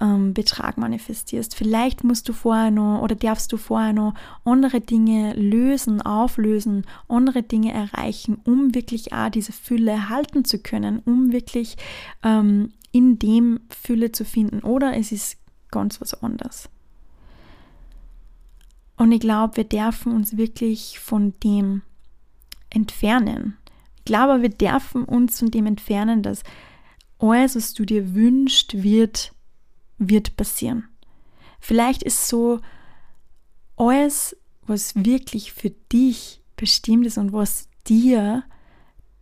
ähm, 0.00 0.34
Betrag 0.34 0.78
manifestierst. 0.78 1.54
Vielleicht 1.54 2.04
musst 2.04 2.28
du 2.28 2.32
vorher 2.32 2.70
noch 2.70 3.02
oder 3.02 3.14
darfst 3.14 3.52
du 3.52 3.56
vorher 3.56 3.92
noch 3.92 4.14
andere 4.44 4.80
Dinge 4.80 5.34
lösen, 5.34 6.02
auflösen, 6.02 6.84
andere 7.08 7.42
Dinge 7.42 7.72
erreichen, 7.72 8.38
um 8.44 8.74
wirklich 8.74 9.12
auch 9.12 9.30
diese 9.30 9.52
Fülle 9.52 10.08
halten 10.08 10.44
zu 10.44 10.58
können, 10.58 11.00
um 11.04 11.32
wirklich 11.32 11.76
ähm, 12.22 12.72
in 12.96 13.18
dem 13.18 13.60
Fülle 13.68 14.10
zu 14.10 14.24
finden 14.24 14.60
oder 14.60 14.96
es 14.96 15.12
ist 15.12 15.36
ganz 15.70 16.00
was 16.00 16.14
anderes. 16.22 16.70
Und 18.96 19.12
ich 19.12 19.20
glaube, 19.20 19.58
wir 19.58 19.64
dürfen 19.64 20.12
uns 20.12 20.38
wirklich 20.38 20.98
von 20.98 21.34
dem 21.44 21.82
entfernen. 22.70 23.58
Ich 23.98 24.04
glaube, 24.06 24.40
wir 24.40 24.48
dürfen 24.48 25.04
uns 25.04 25.40
von 25.40 25.50
dem 25.50 25.66
entfernen, 25.66 26.22
dass 26.22 26.42
alles, 27.18 27.56
was 27.56 27.74
du 27.74 27.84
dir 27.84 28.14
wünschst, 28.14 28.82
wird, 28.82 29.34
wird 29.98 30.38
passieren. 30.38 30.88
Vielleicht 31.60 32.02
ist 32.02 32.28
so 32.28 32.60
alles, 33.76 34.34
was 34.62 34.94
wirklich 34.96 35.52
für 35.52 35.70
dich 35.92 36.40
bestimmt 36.56 37.04
ist 37.04 37.18
und 37.18 37.34
was 37.34 37.68
dir 37.86 38.44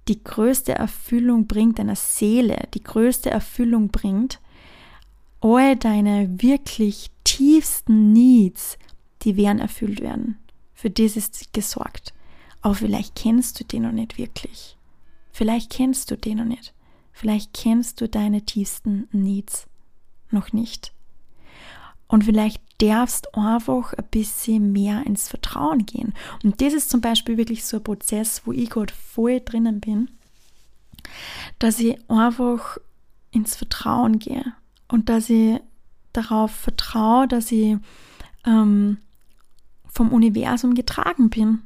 die 0.08 0.22
größte 0.22 0.74
Erfüllung 0.74 1.46
bringt, 1.46 1.78
deiner 1.78 1.96
Seele, 1.96 2.68
die 2.74 2.82
größte 2.82 3.30
Erfüllung 3.30 3.88
bringt, 3.88 4.40
all 5.40 5.76
deine 5.76 6.42
wirklich 6.42 7.10
tiefsten 7.24 8.12
Needs, 8.12 8.78
die 9.22 9.36
werden 9.36 9.58
erfüllt 9.58 10.00
werden. 10.00 10.38
Für 10.74 10.90
das 10.90 11.16
ist 11.16 11.52
gesorgt. 11.52 12.12
Aber 12.60 12.74
vielleicht 12.74 13.14
kennst 13.14 13.60
du 13.60 13.64
den 13.64 13.82
noch 13.82 13.92
nicht 13.92 14.18
wirklich. 14.18 14.76
Vielleicht 15.32 15.70
kennst 15.70 16.10
du 16.10 16.16
den 16.16 16.38
noch 16.38 16.44
nicht. 16.44 16.74
Vielleicht 17.12 17.52
kennst 17.52 18.00
du 18.00 18.08
deine 18.08 18.42
tiefsten 18.42 19.08
Needs 19.12 19.66
noch 20.30 20.52
nicht. 20.52 20.92
Und 22.06 22.24
vielleicht 22.24 22.60
darfst 22.88 23.34
einfach 23.36 23.92
ein 23.94 24.06
bisschen 24.10 24.72
mehr 24.72 25.04
ins 25.06 25.28
Vertrauen 25.28 25.86
gehen. 25.86 26.14
Und 26.42 26.60
das 26.60 26.72
ist 26.72 26.90
zum 26.90 27.00
Beispiel 27.00 27.36
wirklich 27.36 27.64
so 27.64 27.78
ein 27.78 27.84
Prozess, 27.84 28.42
wo 28.44 28.52
ich 28.52 28.70
gerade 28.70 28.92
voll 28.92 29.40
drinnen 29.40 29.80
bin, 29.80 30.10
dass 31.58 31.78
ich 31.80 31.98
einfach 32.10 32.78
ins 33.30 33.56
Vertrauen 33.56 34.18
gehe 34.18 34.54
und 34.88 35.08
dass 35.08 35.30
ich 35.30 35.60
darauf 36.12 36.50
vertraue, 36.52 37.28
dass 37.28 37.50
ich 37.52 37.76
ähm, 38.46 38.98
vom 39.86 40.12
Universum 40.12 40.74
getragen 40.74 41.30
bin 41.30 41.62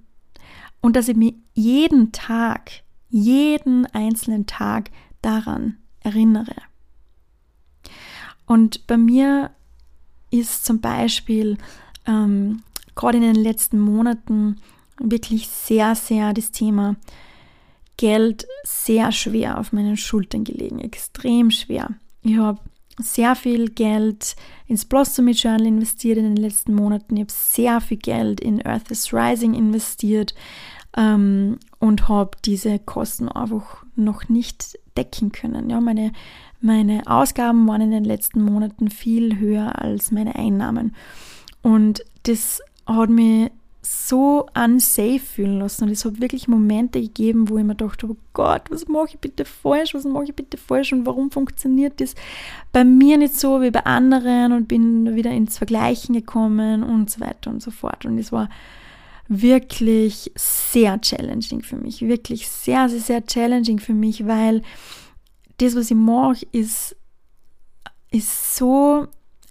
und 0.80 0.96
dass 0.96 1.08
ich 1.08 1.16
mich 1.16 1.34
jeden 1.54 2.12
Tag, 2.12 2.70
jeden 3.10 3.86
einzelnen 3.86 4.46
Tag 4.46 4.90
daran 5.22 5.78
erinnere. 6.00 6.54
Und 8.46 8.86
bei 8.86 8.96
mir 8.96 9.50
ist 10.30 10.64
zum 10.64 10.80
Beispiel 10.80 11.58
ähm, 12.06 12.62
gerade 12.94 13.18
in 13.18 13.24
den 13.24 13.42
letzten 13.42 13.78
Monaten 13.78 14.60
wirklich 14.98 15.48
sehr, 15.48 15.94
sehr 15.94 16.32
das 16.32 16.50
Thema 16.50 16.96
Geld 17.96 18.46
sehr 18.64 19.10
schwer 19.12 19.58
auf 19.58 19.72
meinen 19.72 19.96
Schultern 19.96 20.44
gelegen, 20.44 20.80
extrem 20.80 21.50
schwer. 21.50 21.90
Ich 22.22 22.36
habe 22.36 22.60
sehr 22.98 23.34
viel 23.34 23.70
Geld 23.70 24.36
ins 24.66 24.84
Blossom 24.84 25.28
Journal 25.28 25.66
investiert 25.66 26.18
in 26.18 26.24
den 26.24 26.36
letzten 26.36 26.74
Monaten. 26.74 27.16
Ich 27.16 27.22
habe 27.22 27.32
sehr 27.32 27.80
viel 27.80 27.96
Geld 27.96 28.40
in 28.40 28.64
Earth 28.64 28.90
is 28.90 29.12
Rising 29.12 29.54
investiert 29.54 30.34
ähm, 30.96 31.58
und 31.78 32.08
habe 32.08 32.32
diese 32.44 32.78
Kosten 32.78 33.28
einfach 33.28 33.84
noch 33.94 34.28
nicht 34.28 34.78
decken 34.98 35.32
können. 35.32 35.70
Ja, 35.70 35.80
meine 35.80 36.12
meine 36.60 37.02
Ausgaben 37.06 37.68
waren 37.68 37.82
in 37.82 37.90
den 37.92 38.04
letzten 38.04 38.42
Monaten 38.42 38.90
viel 38.90 39.38
höher 39.38 39.80
als 39.80 40.10
meine 40.10 40.34
Einnahmen. 40.34 40.94
Und 41.62 42.04
das 42.24 42.60
hat 42.86 43.10
mich 43.10 43.50
so 43.80 44.46
unsafe 44.54 45.20
fühlen 45.20 45.60
lassen. 45.60 45.84
Und 45.84 45.90
es 45.90 46.04
hat 46.04 46.20
wirklich 46.20 46.48
Momente 46.48 47.00
gegeben, 47.00 47.48
wo 47.48 47.58
ich 47.58 47.64
mir 47.64 47.76
dachte, 47.76 48.08
oh 48.10 48.16
Gott, 48.32 48.62
was 48.70 48.88
mache 48.88 49.10
ich 49.10 49.18
bitte 49.18 49.44
falsch, 49.44 49.94
was 49.94 50.04
mache 50.04 50.24
ich 50.24 50.34
bitte 50.34 50.56
falsch 50.56 50.92
und 50.92 51.06
warum 51.06 51.30
funktioniert 51.30 52.00
das 52.00 52.14
bei 52.72 52.84
mir 52.84 53.18
nicht 53.18 53.34
so 53.34 53.62
wie 53.62 53.70
bei 53.70 53.86
anderen 53.86 54.52
und 54.52 54.68
bin 54.68 55.14
wieder 55.14 55.30
ins 55.30 55.58
Vergleichen 55.58 56.14
gekommen 56.14 56.82
und 56.82 57.08
so 57.08 57.20
weiter 57.20 57.50
und 57.50 57.62
so 57.62 57.70
fort. 57.70 58.04
Und 58.04 58.18
es 58.18 58.32
war 58.32 58.48
wirklich 59.28 60.32
sehr 60.36 61.00
challenging 61.00 61.62
für 61.62 61.76
mich, 61.76 62.02
wirklich 62.02 62.48
sehr, 62.48 62.88
sehr, 62.88 63.00
sehr 63.00 63.24
challenging 63.24 63.78
für 63.78 63.94
mich, 63.94 64.26
weil 64.26 64.62
das, 65.58 65.76
was 65.76 65.90
ich 65.90 65.96
mache, 65.96 66.46
ist, 66.52 66.96
ist 68.10 68.56
so 68.56 69.06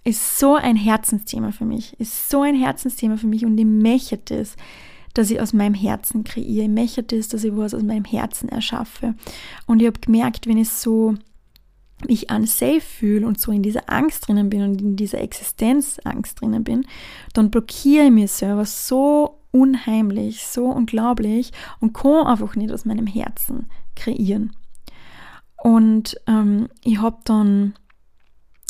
ist 0.08 0.40
so 0.40 0.56
ein 0.56 0.78
Herzensthema 0.78 1.52
für 1.52 1.66
mich, 1.66 2.00
ist 2.00 2.30
so 2.30 2.42
ein 2.42 2.56
Herzensthema 2.56 3.18
für 3.18 3.28
mich 3.28 3.46
und 3.46 3.58
ich 3.58 3.66
möchte 3.66 4.18
das, 4.18 4.56
dass 5.14 5.30
ich 5.30 5.42
aus 5.42 5.52
meinem 5.52 5.74
Herzen 5.74 6.24
kreiere. 6.24 6.64
Ich 6.64 6.70
möchte 6.70 7.04
das, 7.04 7.28
dass 7.28 7.44
ich 7.44 7.56
was 7.58 7.74
aus 7.74 7.84
meinem 7.84 8.06
Herzen 8.06 8.48
erschaffe. 8.48 9.16
Und 9.66 9.82
ich 9.82 9.88
habe 9.88 10.00
gemerkt, 10.00 10.48
wenn 10.48 10.58
ich 10.58 10.70
so 10.70 11.16
mich 12.08 12.32
unsafe 12.32 12.80
fühle 12.80 13.28
und 13.28 13.42
so 13.42 13.52
in 13.52 13.64
dieser 13.64 13.90
Angst 13.90 14.28
drinnen 14.28 14.50
bin 14.50 14.62
und 14.62 14.82
in 14.82 14.96
dieser 14.96 15.20
Existenzangst 15.20 16.40
drinnen 16.40 16.64
bin, 16.64 16.86
dann 17.34 17.52
blockiere 17.52 18.06
ich 18.06 18.12
mich 18.12 18.32
selber 18.32 18.66
so 18.66 19.40
unheimlich, 19.58 20.48
so 20.48 20.66
unglaublich 20.66 21.52
und 21.80 21.94
kann 21.94 22.28
einfach 22.28 22.56
nicht 22.56 22.72
aus 22.72 22.86
meinem 22.86 23.08
Herzen 23.08 23.70
kreieren. 23.96 24.56
Und 25.58 26.20
ähm, 26.28 26.70
ich 26.84 27.02
habe 27.02 27.18
dann 27.26 27.74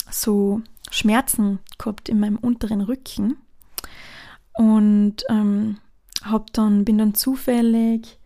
so 0.10 0.62
Schmerzen 0.90 1.60
gehabt 1.78 2.10
in 2.10 2.20
meinem 2.20 2.38
unteren 2.38 2.82
Rücken 2.82 3.38
und 4.54 5.24
ähm, 5.30 5.78
hab 6.24 6.54
dann, 6.54 6.86
bin 6.86 6.98
dann 6.98 7.14
zufällig 7.14 8.18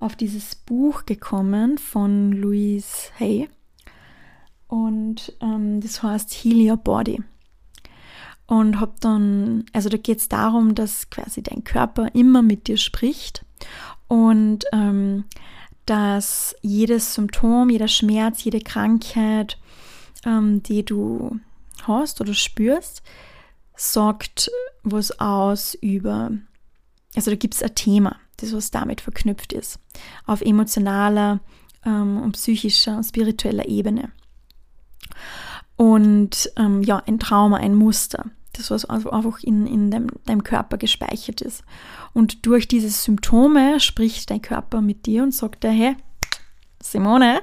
auf 0.00 0.16
dieses 0.16 0.54
Buch 0.54 1.04
gekommen 1.06 1.78
von 1.78 2.32
Louise 2.32 3.10
Hay 3.18 3.48
und 4.68 5.36
ähm, 5.40 5.80
das 5.80 6.02
heißt 6.02 6.32
Heal 6.32 6.70
Your 6.70 6.76
Body. 6.76 7.22
Und 8.48 8.80
hab 8.80 9.00
dann, 9.02 9.66
also 9.74 9.90
da 9.90 9.98
geht 9.98 10.18
es 10.18 10.28
darum, 10.28 10.74
dass 10.74 11.10
quasi 11.10 11.42
dein 11.42 11.64
Körper 11.64 12.08
immer 12.14 12.40
mit 12.42 12.66
dir 12.66 12.78
spricht 12.78 13.44
und 14.08 14.64
ähm, 14.72 15.24
dass 15.84 16.56
jedes 16.62 17.14
Symptom, 17.14 17.68
jeder 17.68 17.88
Schmerz, 17.88 18.42
jede 18.42 18.60
Krankheit, 18.60 19.58
ähm, 20.24 20.62
die 20.62 20.82
du 20.82 21.38
hast 21.82 22.22
oder 22.22 22.32
spürst, 22.32 23.02
sagt 23.76 24.50
was 24.82 25.20
aus 25.20 25.74
über, 25.74 26.30
also 27.14 27.30
da 27.30 27.36
gibt 27.36 27.54
es 27.54 27.62
ein 27.62 27.74
Thema, 27.74 28.16
das 28.38 28.54
was 28.54 28.70
damit 28.70 29.02
verknüpft 29.02 29.52
ist, 29.52 29.78
auf 30.24 30.40
emotionaler 30.40 31.40
ähm, 31.84 32.22
und 32.22 32.32
psychischer 32.32 32.96
und 32.96 33.04
spiritueller 33.04 33.68
Ebene. 33.68 34.10
Und 35.76 36.50
ähm, 36.56 36.82
ja, 36.82 37.02
ein 37.06 37.18
Trauma, 37.18 37.58
ein 37.58 37.74
Muster, 37.74 38.30
das 38.58 38.70
was 38.70 38.84
einfach 38.84 39.40
in, 39.42 39.66
in 39.66 39.90
deinem, 39.90 40.08
deinem 40.26 40.42
Körper 40.42 40.76
gespeichert 40.78 41.40
ist. 41.40 41.62
Und 42.12 42.46
durch 42.46 42.68
diese 42.68 42.90
Symptome 42.90 43.80
spricht 43.80 44.30
dein 44.30 44.42
Körper 44.42 44.80
mit 44.80 45.06
dir 45.06 45.22
und 45.22 45.34
sagt 45.34 45.64
dir, 45.64 45.70
hey, 45.70 45.96
Simone, 46.82 47.42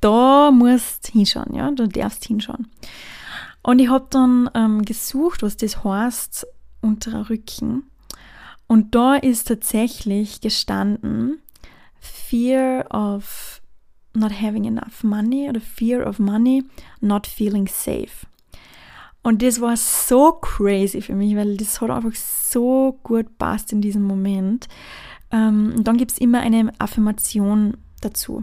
da 0.00 0.50
musst 0.50 1.08
hinschauen, 1.08 1.54
ja, 1.54 1.70
du 1.70 1.86
darfst 1.88 2.24
hinschauen. 2.24 2.68
Und 3.62 3.78
ich 3.78 3.88
habe 3.88 4.06
dann 4.10 4.50
ähm, 4.54 4.84
gesucht, 4.84 5.42
was 5.42 5.56
das 5.56 5.84
heißt, 5.84 6.46
unterer 6.80 7.30
Rücken. 7.30 7.84
Und 8.66 8.94
da 8.94 9.16
ist 9.16 9.48
tatsächlich 9.48 10.40
gestanden, 10.40 11.40
Fear 12.00 12.86
of 12.90 13.60
not 14.14 14.32
having 14.40 14.64
enough 14.64 15.04
money 15.04 15.48
oder 15.48 15.60
Fear 15.60 16.06
of 16.06 16.18
money 16.18 16.64
not 17.00 17.26
feeling 17.26 17.68
safe. 17.68 18.26
Und 19.22 19.42
das 19.42 19.60
war 19.60 19.76
so 19.76 20.32
crazy 20.32 21.00
für 21.00 21.14
mich, 21.14 21.36
weil 21.36 21.56
das 21.56 21.80
hat 21.80 21.90
einfach 21.90 22.14
so 22.14 22.98
gut 23.02 23.38
passt 23.38 23.72
in 23.72 23.80
diesem 23.80 24.02
Moment. 24.02 24.68
Ähm, 25.30 25.74
und 25.76 25.84
dann 25.84 25.96
gibt 25.96 26.12
es 26.12 26.18
immer 26.18 26.40
eine 26.40 26.72
Affirmation 26.78 27.76
dazu. 28.00 28.42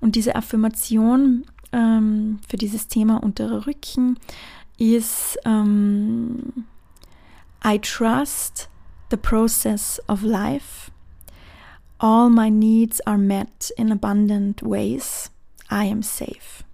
Und 0.00 0.16
diese 0.16 0.34
Affirmation 0.34 1.44
ähm, 1.72 2.40
für 2.48 2.56
dieses 2.56 2.88
Thema 2.88 3.22
unterer 3.22 3.66
Rücken 3.66 4.18
ist 4.78 5.38
ähm, 5.44 6.64
I 7.64 7.78
trust 7.78 8.68
the 9.10 9.16
process 9.16 10.00
of 10.08 10.22
life. 10.22 10.90
All 11.98 12.28
my 12.28 12.50
needs 12.50 13.00
are 13.02 13.18
met 13.18 13.72
in 13.76 13.92
abundant 13.92 14.62
ways. 14.62 15.30
I 15.70 15.90
am 15.90 16.02
safe. 16.02 16.64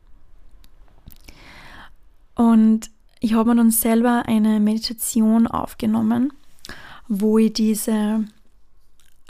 Und 2.34 2.90
ich 3.20 3.34
habe 3.34 3.50
mir 3.50 3.56
dann 3.56 3.70
selber 3.70 4.24
eine 4.26 4.60
Meditation 4.60 5.46
aufgenommen, 5.46 6.32
wo 7.06 7.38
ich 7.38 7.52
diese, 7.52 8.24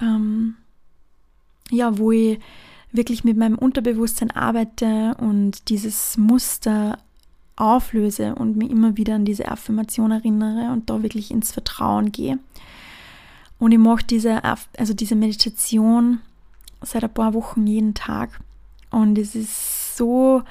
ähm, 0.01 0.57
ja, 1.71 1.99
wo 1.99 2.13
ich 2.13 2.39
wirklich 2.93 3.25
mit 3.25 3.37
meinem 3.37 3.59
Unterbewusstsein 3.59 4.31
arbeite 4.31 5.17
und 5.19 5.69
dieses 5.69 6.17
Muster 6.17 6.99
auflöse 7.57 8.35
und 8.37 8.57
mir 8.57 8.71
immer 8.71 8.97
wieder 8.97 9.17
an 9.17 9.25
diese 9.25 9.49
Affirmation 9.49 10.13
erinnere 10.13 10.73
und 10.73 10.89
da 10.89 11.03
wirklich 11.03 11.31
ins 11.31 11.53
Vertrauen 11.53 12.11
gehe. 12.13 12.39
Und 13.59 13.73
ich 13.73 13.79
mache 13.79 14.05
diese, 14.05 14.43
also 14.45 14.95
diese 14.95 15.17
Meditation 15.17 16.21
seit 16.81 17.05
ein 17.05 17.13
paar 17.13 17.35
Wochen 17.35 17.67
jeden 17.67 17.95
Tag. 17.95 18.41
Und 18.91 19.19
es 19.19 19.35
ist 19.35 19.97
so 19.97 20.43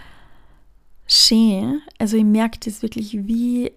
schön. 1.09 1.81
Also 1.97 2.15
ich 2.15 2.23
merke 2.23 2.59
das 2.63 2.81
wirklich, 2.81 3.27
wie 3.27 3.71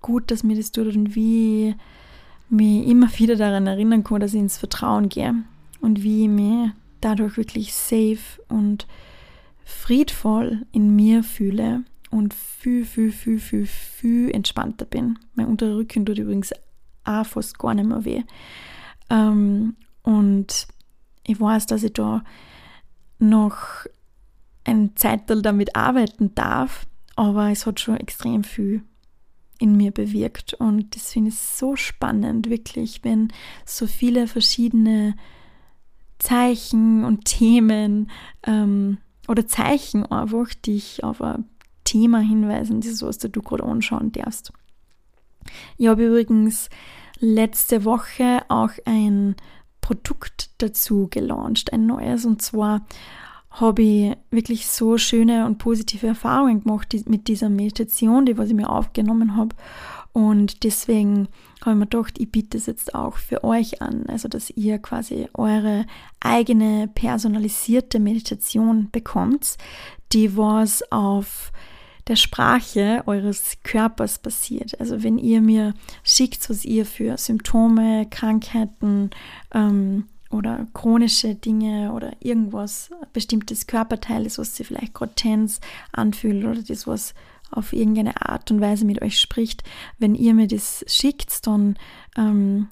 gut, 0.00 0.30
dass 0.30 0.44
mir 0.44 0.56
das 0.56 0.72
tut 0.72 0.94
und 0.94 1.14
wie 1.14 1.74
mich 2.48 2.86
immer 2.86 3.10
wieder 3.18 3.36
daran 3.36 3.66
erinnern 3.66 4.04
kann, 4.04 4.20
dass 4.20 4.34
ich 4.34 4.40
ins 4.40 4.58
Vertrauen 4.58 5.08
gehe. 5.08 5.34
Und 5.80 6.02
wie 6.02 6.24
ich 6.24 6.30
mich 6.30 6.70
dadurch 7.00 7.36
wirklich 7.36 7.74
safe 7.74 8.42
und 8.48 8.86
friedvoll 9.64 10.66
in 10.72 10.96
mir 10.96 11.22
fühle 11.22 11.84
und 12.10 12.32
viel, 12.34 12.84
viel, 12.84 13.12
viel, 13.12 13.38
viel, 13.38 13.66
viel 13.66 14.30
entspannter 14.30 14.86
bin. 14.86 15.18
Mein 15.34 15.46
unterer 15.46 15.76
Rücken 15.76 16.06
tut 16.06 16.18
übrigens 16.18 16.52
auch 17.04 17.26
fast 17.26 17.58
gar 17.58 17.74
nicht 17.74 17.88
mehr 17.88 18.04
weh. 18.04 18.22
Ähm, 19.10 19.76
und 20.02 20.68
ich 21.24 21.38
weiß, 21.38 21.66
dass 21.66 21.82
ich 21.82 21.92
da 21.92 22.24
noch 23.18 23.86
ein 24.68 24.96
Zeitteil 24.96 25.42
damit 25.42 25.74
arbeiten 25.74 26.34
darf, 26.34 26.86
aber 27.16 27.50
es 27.50 27.66
hat 27.66 27.80
schon 27.80 27.96
extrem 27.96 28.44
viel 28.44 28.82
in 29.58 29.76
mir 29.76 29.90
bewirkt 29.90 30.54
und 30.54 30.94
das 30.94 31.12
finde 31.12 31.30
ich 31.30 31.38
so 31.38 31.74
spannend, 31.74 32.48
wirklich, 32.48 33.02
wenn 33.02 33.32
so 33.64 33.86
viele 33.86 34.28
verschiedene 34.28 35.16
Zeichen 36.18 37.04
und 37.04 37.24
Themen 37.24 38.10
ähm, 38.44 38.98
oder 39.26 39.46
Zeichen 39.46 40.06
einfach 40.06 40.54
dich 40.54 41.02
auf 41.02 41.20
ein 41.22 41.44
Thema 41.82 42.20
hinweisen, 42.20 42.80
das 42.80 42.90
ist 42.92 43.02
was 43.02 43.18
du 43.18 43.30
gerade 43.30 43.64
anschauen 43.64 44.12
darfst. 44.12 44.52
Ich 45.76 45.88
habe 45.88 46.06
übrigens 46.06 46.68
letzte 47.18 47.84
Woche 47.84 48.42
auch 48.48 48.70
ein 48.84 49.34
Produkt 49.80 50.50
dazu 50.58 51.08
gelauncht, 51.10 51.72
ein 51.72 51.86
neues, 51.86 52.26
und 52.26 52.42
zwar 52.42 52.86
habe 53.60 53.82
ich 53.82 54.16
wirklich 54.30 54.66
so 54.66 54.98
schöne 54.98 55.46
und 55.46 55.58
positive 55.58 56.06
Erfahrungen 56.06 56.62
gemacht 56.62 56.94
mit 57.06 57.28
dieser 57.28 57.48
Meditation, 57.48 58.26
die 58.26 58.38
was 58.38 58.48
ich 58.48 58.54
mir 58.54 58.70
aufgenommen 58.70 59.36
habe. 59.36 59.56
Und 60.12 60.64
deswegen 60.64 61.28
habe 61.60 61.72
ich 61.72 61.76
mir 61.76 61.86
gedacht, 61.86 62.18
ich 62.18 62.30
biete 62.30 62.56
es 62.56 62.66
jetzt 62.66 62.94
auch 62.94 63.16
für 63.16 63.44
euch 63.44 63.82
an, 63.82 64.06
also 64.06 64.28
dass 64.28 64.50
ihr 64.50 64.78
quasi 64.78 65.28
eure 65.34 65.86
eigene 66.20 66.88
personalisierte 66.88 68.00
Meditation 68.00 68.88
bekommt, 68.90 69.58
die 70.12 70.36
was 70.36 70.90
auf 70.90 71.52
der 72.08 72.16
Sprache 72.16 73.02
eures 73.06 73.58
Körpers 73.62 74.18
passiert. 74.18 74.80
Also 74.80 75.02
wenn 75.02 75.18
ihr 75.18 75.40
mir 75.42 75.74
schickt, 76.02 76.48
was 76.48 76.64
ihr 76.64 76.86
für 76.86 77.16
Symptome, 77.18 78.06
Krankheiten 78.10 79.10
ähm, 79.52 80.04
oder 80.30 80.66
chronische 80.74 81.34
Dinge 81.34 81.92
oder 81.92 82.12
irgendwas, 82.20 82.90
bestimmtes 83.12 83.66
Körperteil 83.66 84.26
ist, 84.26 84.38
was 84.38 84.56
sie 84.56 84.64
vielleicht 84.64 84.94
gerade 84.94 85.14
tens 85.14 85.60
anfühlt 85.92 86.44
oder 86.44 86.62
das, 86.62 86.86
was 86.86 87.14
auf 87.50 87.72
irgendeine 87.72 88.28
Art 88.28 88.50
und 88.50 88.60
Weise 88.60 88.84
mit 88.84 89.00
euch 89.00 89.18
spricht. 89.18 89.64
Wenn 89.98 90.14
ihr 90.14 90.34
mir 90.34 90.46
das 90.46 90.84
schickt, 90.86 91.46
dann 91.46 91.76
ähm, 92.16 92.68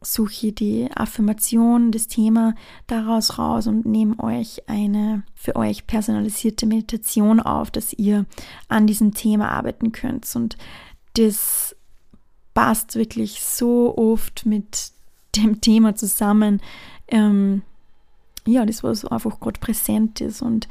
suche 0.00 0.52
die 0.52 0.88
Affirmation, 0.94 1.92
das 1.92 2.08
Thema 2.08 2.54
daraus 2.86 3.38
raus 3.38 3.66
und 3.66 3.86
nehme 3.86 4.18
euch 4.18 4.68
eine 4.68 5.24
für 5.34 5.56
euch 5.56 5.86
personalisierte 5.86 6.66
Meditation 6.66 7.40
auf, 7.40 7.70
dass 7.70 7.92
ihr 7.92 8.26
an 8.68 8.86
diesem 8.86 9.14
Thema 9.14 9.50
arbeiten 9.50 9.92
könnt. 9.92 10.34
Und 10.34 10.56
das 11.14 11.76
passt 12.54 12.96
wirklich 12.96 13.42
so 13.42 13.96
oft 13.96 14.46
mit 14.46 14.92
dem 15.36 15.60
Thema 15.60 15.94
zusammen. 15.94 16.60
Ähm, 17.08 17.62
ja, 18.46 18.66
das 18.66 18.82
was 18.82 19.04
einfach 19.04 19.40
gerade 19.40 19.60
präsent 19.60 20.20
ist 20.20 20.42
und 20.42 20.68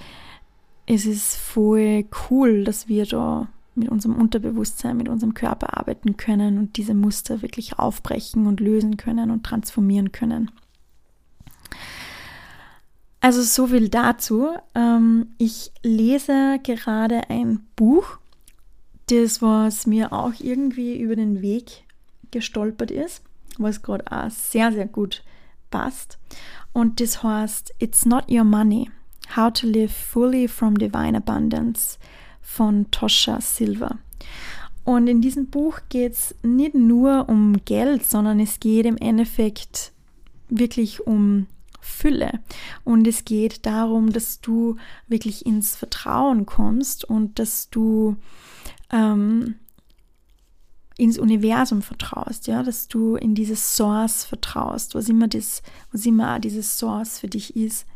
es 0.86 1.06
ist 1.06 1.36
voll 1.38 2.06
cool, 2.30 2.63
dass 2.63 2.88
wir 2.88 3.06
da 3.06 3.47
mit 3.76 3.89
unserem 3.89 4.15
Unterbewusstsein, 4.15 4.97
mit 4.97 5.08
unserem 5.08 5.34
Körper 5.34 5.78
arbeiten 5.78 6.17
können 6.17 6.58
und 6.58 6.76
diese 6.76 6.93
Muster 6.93 7.41
wirklich 7.41 7.80
aufbrechen 7.80 8.45
und 8.47 8.60
lösen 8.60 8.97
können 8.97 9.32
und 9.32 9.45
transformieren 9.45 10.12
können. 10.12 10.52
Also 13.21 13.43
so 13.43 13.67
viel 13.67 13.88
dazu. 13.88 14.50
Ähm, 14.76 15.28
ich 15.38 15.71
lese 15.84 16.60
gerade 16.63 17.30
ein 17.30 17.65
Buch, 17.76 18.17
das 19.08 19.41
was 19.41 19.88
mir 19.88 20.12
auch 20.12 20.34
irgendwie 20.39 21.00
über 21.00 21.15
den 21.15 21.41
Weg 21.41 21.84
gestolpert 22.32 22.91
ist, 22.91 23.24
was 23.58 23.82
gerade 23.82 24.06
auch 24.12 24.30
sehr, 24.30 24.72
sehr 24.72 24.88
gut 24.88 25.24
passt. 25.70 26.18
Und 26.74 27.00
das 27.00 27.24
heißt 27.24 27.74
It's 27.80 28.06
Not 28.06 28.30
Your 28.30 28.44
Money, 28.44 28.90
How 29.36 29.52
to 29.54 29.68
Live 29.68 29.94
Fully 29.94 30.48
from 30.48 30.78
Divine 30.78 31.18
Abundance 31.18 31.98
von 32.42 32.90
Tosha 32.92 33.40
Silver. 33.42 33.98
Und 34.84 35.08
in 35.08 35.22
diesem 35.22 35.48
Buch 35.48 35.80
geht 35.90 36.14
es 36.14 36.36
nicht 36.42 36.76
nur 36.76 37.30
um 37.30 37.64
Geld, 37.66 38.04
sondern 38.06 38.40
es 38.40 38.60
geht 38.60 38.86
im 38.86 38.98
Endeffekt 38.98 39.92
wirklich 40.50 41.06
um 41.06 41.48
Fülle. 41.80 42.40
Und 42.84 43.08
es 43.08 43.26
geht 43.26 43.66
darum, 43.66 44.12
dass 44.12 44.42
du 44.42 44.78
wirklich 45.08 45.46
ins 45.46 45.76
Vertrauen 45.76 46.46
kommst 46.46 47.06
und 47.06 47.40
dass 47.40 47.70
du 47.70 48.16
ähm, 48.92 49.56
ins 51.02 51.18
Universum 51.18 51.82
vertraust, 51.82 52.46
ja, 52.46 52.62
dass 52.62 52.88
du 52.88 53.16
in 53.16 53.34
dieses 53.34 53.76
Source 53.76 54.24
vertraust, 54.24 54.94
was 54.94 55.10
immer 55.10 55.28
das, 55.28 55.64
was 55.92 56.06
immer 56.06 56.40
dieses 56.40 56.78
Source 56.78 57.18
für 57.18 57.28
dich 57.28 57.56
ist, 57.56 57.88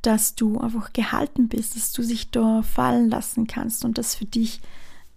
dass 0.00 0.36
du 0.36 0.56
einfach 0.58 0.92
gehalten 0.92 1.48
bist, 1.48 1.74
dass 1.74 1.92
du 1.92 2.02
dich 2.02 2.30
da 2.30 2.62
fallen 2.62 3.10
lassen 3.10 3.48
kannst 3.48 3.84
und 3.84 3.98
dass 3.98 4.14
für 4.14 4.26
dich 4.26 4.60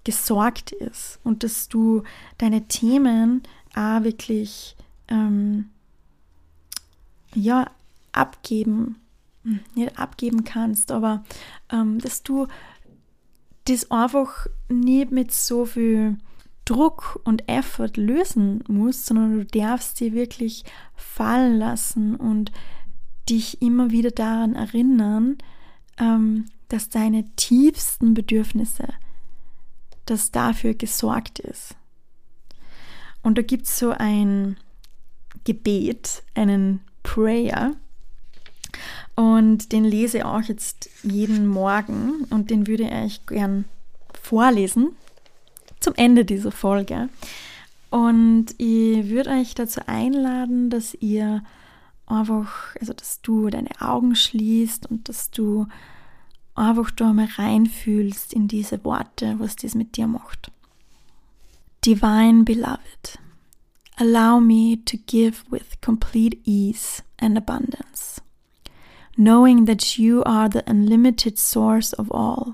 gesorgt 0.04 0.72
ist 0.72 1.20
und 1.24 1.44
dass 1.44 1.70
du 1.70 2.02
deine 2.40 2.68
Themen 2.68 3.44
auch 3.76 4.04
wirklich 4.04 4.76
ähm, 5.08 5.70
ja 7.36 7.70
abgeben, 8.12 8.96
nicht 9.76 10.00
abgeben 10.00 10.46
kannst, 10.46 10.92
aber 10.92 11.24
ähm, 11.72 12.00
dass 12.00 12.24
du 12.24 12.48
das 13.66 13.92
einfach 13.92 14.48
nicht 14.68 15.12
mit 15.12 15.32
so 15.32 15.68
viel 15.68 16.18
Druck 16.70 17.20
und 17.24 17.50
Effort 17.50 17.98
lösen 17.98 18.64
musst, 18.68 19.08
sondern 19.08 19.40
du 19.40 19.46
darfst 19.46 20.00
dir 20.00 20.14
wirklich 20.14 20.64
fallen 20.96 21.58
lassen 21.58 22.16
und 22.16 22.52
dich 23.28 23.60
immer 23.64 23.90
wieder 23.90 24.12
daran 24.12 24.54
erinnern, 24.54 25.40
ähm, 25.98 26.46
dass 26.68 26.90
deine 26.90 27.26
tiefsten 27.36 28.14
Bedürfnisse, 28.14 28.88
dass 30.06 30.30
dafür 30.30 30.76
gesorgt 30.76 31.40
ist. 31.40 31.76
Und 33.24 33.40
da 33.40 33.42
gibt 33.42 33.66
es 33.66 33.80
so 33.80 33.90
ein 33.90 34.56
Gebet, 35.46 36.22
einen 36.36 36.82
Prayer, 37.02 37.74
und 39.16 39.72
den 39.72 39.84
lese 39.84 40.20
ich 40.20 40.24
auch 40.24 40.44
jetzt 40.44 40.90
jeden 41.04 41.48
Morgen 41.48 42.26
und 42.30 42.52
den 42.52 42.68
würde 42.68 42.90
ich 43.06 43.26
gern 43.26 43.66
vorlesen 44.14 44.96
zum 45.90 45.96
Ende 45.96 46.24
dieser 46.24 46.52
Folge. 46.52 47.10
Und 47.90 48.48
ich 48.60 49.10
würde 49.10 49.32
euch 49.32 49.56
dazu 49.56 49.82
einladen, 49.88 50.70
dass 50.70 50.94
ihr 50.94 51.44
einfach, 52.06 52.76
also 52.80 52.94
dass 52.94 53.22
du 53.22 53.50
deine 53.50 53.70
Augen 53.80 54.16
schließt 54.16 54.86
und 54.92 55.10
dass 55.10 55.32
du 55.32 55.66
einfach 56.54 56.92
da 56.92 57.12
mal 57.12 57.28
reinfühlst 57.38 58.34
in 58.34 58.48
diese 58.48 58.84
Worte, 58.84 59.36
was 59.40 59.56
das 59.56 59.74
mit 59.74 59.98
dir 59.98 60.06
macht. 60.06 60.52
Divine 61.84 62.44
Beloved, 62.44 63.18
allow 63.96 64.40
me 64.40 64.78
to 64.86 64.98
give 65.08 65.44
with 65.50 65.82
complete 65.82 66.38
ease 66.44 67.02
and 67.20 67.36
abundance, 67.36 68.22
knowing 69.18 69.66
that 69.66 69.98
you 69.98 70.22
are 70.24 70.50
the 70.52 70.62
unlimited 70.68 71.40
source 71.40 71.98
of 71.98 72.12
all. 72.12 72.54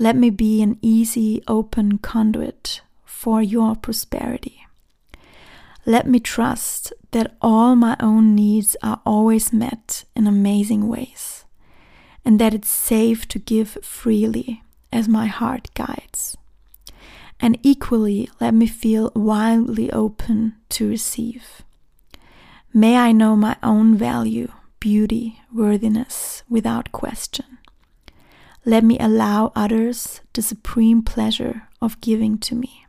Let 0.00 0.16
me 0.16 0.30
be 0.30 0.62
an 0.62 0.78
easy, 0.80 1.44
open 1.46 1.98
conduit 1.98 2.80
for 3.04 3.42
your 3.42 3.76
prosperity. 3.76 4.64
Let 5.84 6.06
me 6.06 6.18
trust 6.18 6.94
that 7.10 7.36
all 7.42 7.76
my 7.76 7.98
own 8.00 8.34
needs 8.34 8.78
are 8.82 9.02
always 9.04 9.52
met 9.52 10.04
in 10.16 10.26
amazing 10.26 10.88
ways, 10.88 11.44
and 12.24 12.40
that 12.40 12.54
it's 12.54 12.70
safe 12.70 13.28
to 13.28 13.38
give 13.38 13.76
freely 13.82 14.62
as 14.90 15.06
my 15.06 15.26
heart 15.26 15.68
guides. 15.74 16.34
And 17.38 17.58
equally, 17.62 18.30
let 18.40 18.54
me 18.54 18.66
feel 18.66 19.12
wildly 19.14 19.92
open 19.92 20.54
to 20.70 20.88
receive. 20.88 21.60
May 22.72 22.96
I 22.96 23.12
know 23.12 23.36
my 23.36 23.58
own 23.62 23.98
value, 23.98 24.50
beauty, 24.78 25.40
worthiness 25.52 26.42
without 26.48 26.90
question. 26.90 27.58
Let 28.64 28.84
me 28.84 28.98
allow 28.98 29.52
others 29.56 30.20
the 30.34 30.42
supreme 30.42 31.02
pleasure 31.02 31.68
of 31.80 32.00
giving 32.00 32.36
to 32.38 32.54
me. 32.54 32.86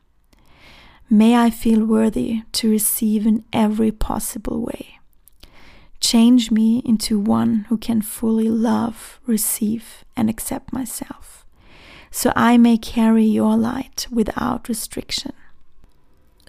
May 1.10 1.36
I 1.36 1.50
feel 1.50 1.86
worthy 1.86 2.44
to 2.54 2.70
receive 2.70 3.26
in 3.26 3.46
every 3.54 3.92
possible 3.92 4.62
way. 4.62 5.00
Change 6.02 6.52
me 6.52 6.82
into 6.84 7.20
one 7.20 7.66
who 7.70 7.78
can 7.78 8.02
fully 8.02 8.50
love, 8.50 9.20
receive, 9.26 10.04
and 10.18 10.30
accept 10.30 10.74
myself, 10.74 11.46
so 12.10 12.34
I 12.36 12.58
may 12.58 12.78
carry 12.78 13.26
your 13.26 13.56
light 13.56 14.08
without 14.12 14.68
restriction. 14.68 15.34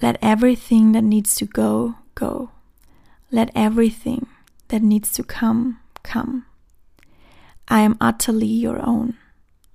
Let 0.00 0.18
everything 0.20 0.92
that 0.92 1.04
needs 1.04 1.37
to 1.37 1.44
go, 1.44 1.96
go. 2.16 2.50
Let 3.30 3.50
everything 3.54 4.26
that 4.68 4.82
needs 4.82 5.12
to 5.12 5.22
come, 5.22 5.78
come. 6.02 6.46
I 7.72 7.80
am 7.80 7.96
utterly 8.00 8.46
your 8.46 8.85
own. 8.85 9.16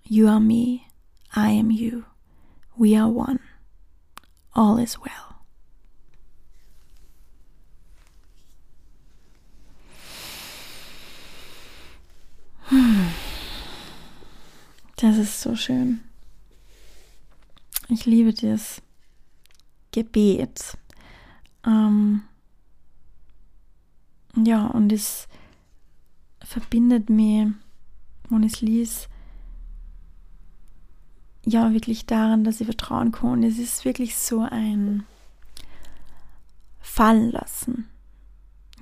You 0.03 0.27
are 0.27 0.39
me, 0.39 0.87
I 1.35 1.49
am 1.49 1.71
you. 1.71 2.05
We 2.77 2.95
are 2.95 3.09
one. 3.09 3.39
all 4.57 4.77
is 4.79 4.97
well. 4.99 5.35
Das 14.97 15.17
ist 15.17 15.41
so 15.41 15.55
schön. 15.55 16.01
Ich 17.87 18.05
liebe 18.07 18.33
das 18.33 18.81
Gebet. 19.91 20.75
Ähm, 21.63 22.23
ja, 24.35 24.65
und 24.65 24.91
es 24.91 25.27
verbindet 26.43 27.11
mir, 27.11 27.53
ich 28.29 28.53
es 28.53 28.61
lies, 28.61 29.09
ja 31.45 31.71
wirklich 31.73 32.05
daran, 32.05 32.43
dass 32.43 32.59
ich 32.59 32.67
vertrauen 32.67 33.11
kann. 33.11 33.43
Es 33.43 33.57
ist 33.57 33.85
wirklich 33.85 34.17
so 34.17 34.41
ein 34.41 35.03
Fallen 36.79 37.31
lassen. 37.31 37.87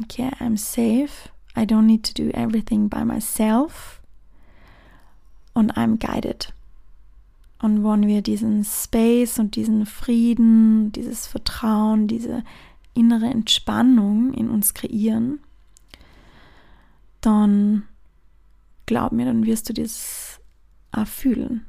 Okay, 0.04 0.30
I'm 0.40 0.58
safe. 0.58 1.30
I 1.56 1.62
don't 1.62 1.84
need 1.84 2.04
to 2.04 2.14
do 2.14 2.30
everything 2.32 2.90
by 2.90 3.06
myself. 3.06 4.02
Und 5.54 5.78
I'm 5.78 5.98
guided. 5.98 6.54
Und 7.62 7.84
wenn 7.84 8.08
wir 8.08 8.22
diesen 8.22 8.64
Space 8.66 9.40
und 9.40 9.56
diesen 9.56 9.86
Frieden, 9.86 10.92
dieses 10.92 11.28
Vertrauen, 11.28 12.08
diese 12.08 12.44
innere 12.94 13.28
Entspannung 13.28 14.34
in 14.34 14.50
uns 14.50 14.74
kreieren, 14.74 15.40
dann 17.22 17.84
glaub 18.86 19.12
mir, 19.12 19.26
dann 19.26 19.45
wirst 19.45 19.69
du 19.69 19.74
das 19.74 20.39
auch 20.91 21.08
fühlen 21.08 21.65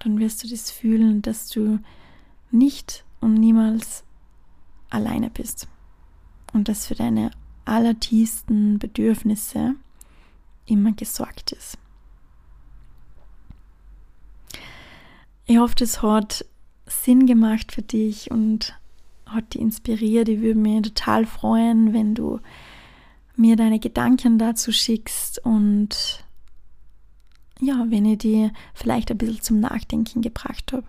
dann 0.00 0.18
wirst 0.18 0.44
du 0.44 0.48
das 0.48 0.70
fühlen, 0.70 1.22
dass 1.22 1.48
du 1.48 1.78
nicht 2.50 3.04
und 3.20 3.34
niemals 3.34 4.04
alleine 4.90 5.30
bist 5.30 5.68
und 6.52 6.68
dass 6.68 6.86
für 6.86 6.94
deine 6.94 7.30
allertiefsten 7.64 8.78
Bedürfnisse 8.78 9.74
immer 10.66 10.92
gesorgt 10.92 11.52
ist. 11.52 11.78
Ich 15.46 15.58
hoffe, 15.58 15.74
das 15.76 16.02
hat 16.02 16.44
Sinn 16.86 17.26
gemacht 17.26 17.72
für 17.72 17.82
dich 17.82 18.30
und 18.30 18.78
hat 19.26 19.54
dich 19.54 19.60
inspiriert. 19.60 20.28
Ich 20.28 20.40
würde 20.40 20.58
mich 20.58 20.82
total 20.82 21.26
freuen, 21.26 21.92
wenn 21.92 22.14
du 22.14 22.40
mir 23.38 23.56
deine 23.56 23.78
Gedanken 23.78 24.38
dazu 24.38 24.72
schickst 24.72 25.44
und 25.44 26.24
ja, 27.60 27.86
wenn 27.88 28.04
ich 28.04 28.18
dir 28.18 28.52
vielleicht 28.74 29.10
ein 29.10 29.18
bisschen 29.18 29.42
zum 29.42 29.60
Nachdenken 29.60 30.22
gebracht 30.22 30.72
habe. 30.72 30.84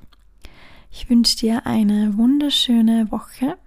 Ich 0.92 1.10
wünsche 1.10 1.38
dir 1.38 1.66
eine 1.66 2.18
wunderschöne 2.18 3.12
Woche. 3.12 3.58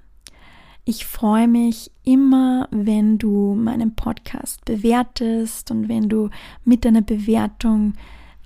Ich 0.84 1.06
freue 1.06 1.46
mich 1.46 1.92
immer, 2.02 2.66
wenn 2.72 3.18
du 3.18 3.54
meinen 3.54 3.94
Podcast 3.94 4.64
bewertest 4.64 5.70
und 5.70 5.88
wenn 5.88 6.08
du 6.08 6.30
mit 6.64 6.84
deiner 6.84 7.02
Bewertung 7.02 7.94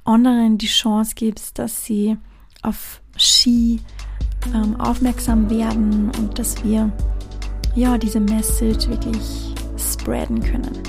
anderen 0.04 0.58
die 0.58 0.66
Chance 0.66 1.14
gibst, 1.14 1.58
dass 1.58 1.84
sie 1.84 2.18
auf 2.62 3.00
Ski 3.16 3.80
ähm, 4.54 4.78
aufmerksam 4.78 5.48
werden 5.48 6.10
und 6.18 6.38
dass 6.38 6.62
wir 6.62 6.92
ja 7.74 7.96
diese 7.96 8.20
Message 8.20 8.88
wirklich 8.88 9.55
spreaden 9.78 10.42
können. 10.42 10.82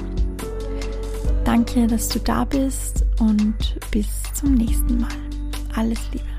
Danke, 1.43 1.88
dass 1.88 2.10
du 2.10 2.19
da 2.19 2.43
bist 2.43 3.06
und 3.19 3.78
bis 3.91 4.08
zum 4.34 4.56
nächsten 4.56 5.00
Mal. 5.00 5.10
Alles 5.76 6.00
Liebe. 6.12 6.37